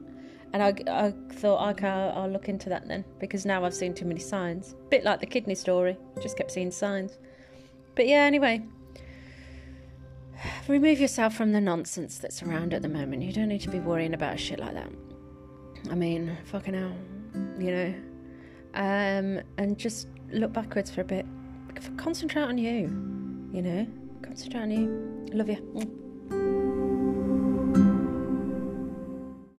And 0.51 0.63
I, 0.63 0.73
I 0.87 1.13
thought, 1.35 1.69
okay, 1.75 1.87
I'll, 1.87 2.23
I'll 2.23 2.29
look 2.29 2.49
into 2.49 2.67
that 2.69 2.87
then, 2.87 3.05
because 3.19 3.45
now 3.45 3.63
I've 3.63 3.73
seen 3.73 3.93
too 3.93 4.05
many 4.05 4.19
signs. 4.19 4.75
Bit 4.89 5.05
like 5.05 5.21
the 5.21 5.27
kidney 5.27 5.55
story, 5.55 5.95
just 6.21 6.35
kept 6.35 6.51
seeing 6.51 6.71
signs. 6.71 7.17
But 7.95 8.07
yeah, 8.07 8.23
anyway, 8.23 8.63
remove 10.67 10.99
yourself 10.99 11.35
from 11.35 11.51
the 11.51 11.61
nonsense 11.61 12.17
that's 12.17 12.41
around 12.43 12.73
at 12.73 12.81
the 12.81 12.89
moment. 12.89 13.23
You 13.23 13.33
don't 13.33 13.47
need 13.49 13.61
to 13.61 13.69
be 13.69 13.79
worrying 13.79 14.13
about 14.13 14.39
shit 14.39 14.59
like 14.59 14.73
that. 14.73 14.89
I 15.89 15.95
mean, 15.95 16.37
fucking 16.45 16.73
hell, 16.73 16.95
you 17.59 17.71
know. 17.71 17.93
Um, 18.75 19.41
and 19.57 19.77
just 19.77 20.07
look 20.31 20.53
backwards 20.53 20.91
for 20.91 21.01
a 21.01 21.05
bit. 21.05 21.25
Concentrate 21.97 22.43
on 22.43 22.57
you, 22.57 22.81
you 23.53 23.61
know. 23.61 23.87
Concentrate 24.21 24.61
on 24.61 24.71
you. 24.71 25.25
Love 25.33 25.49
you. 25.49 26.08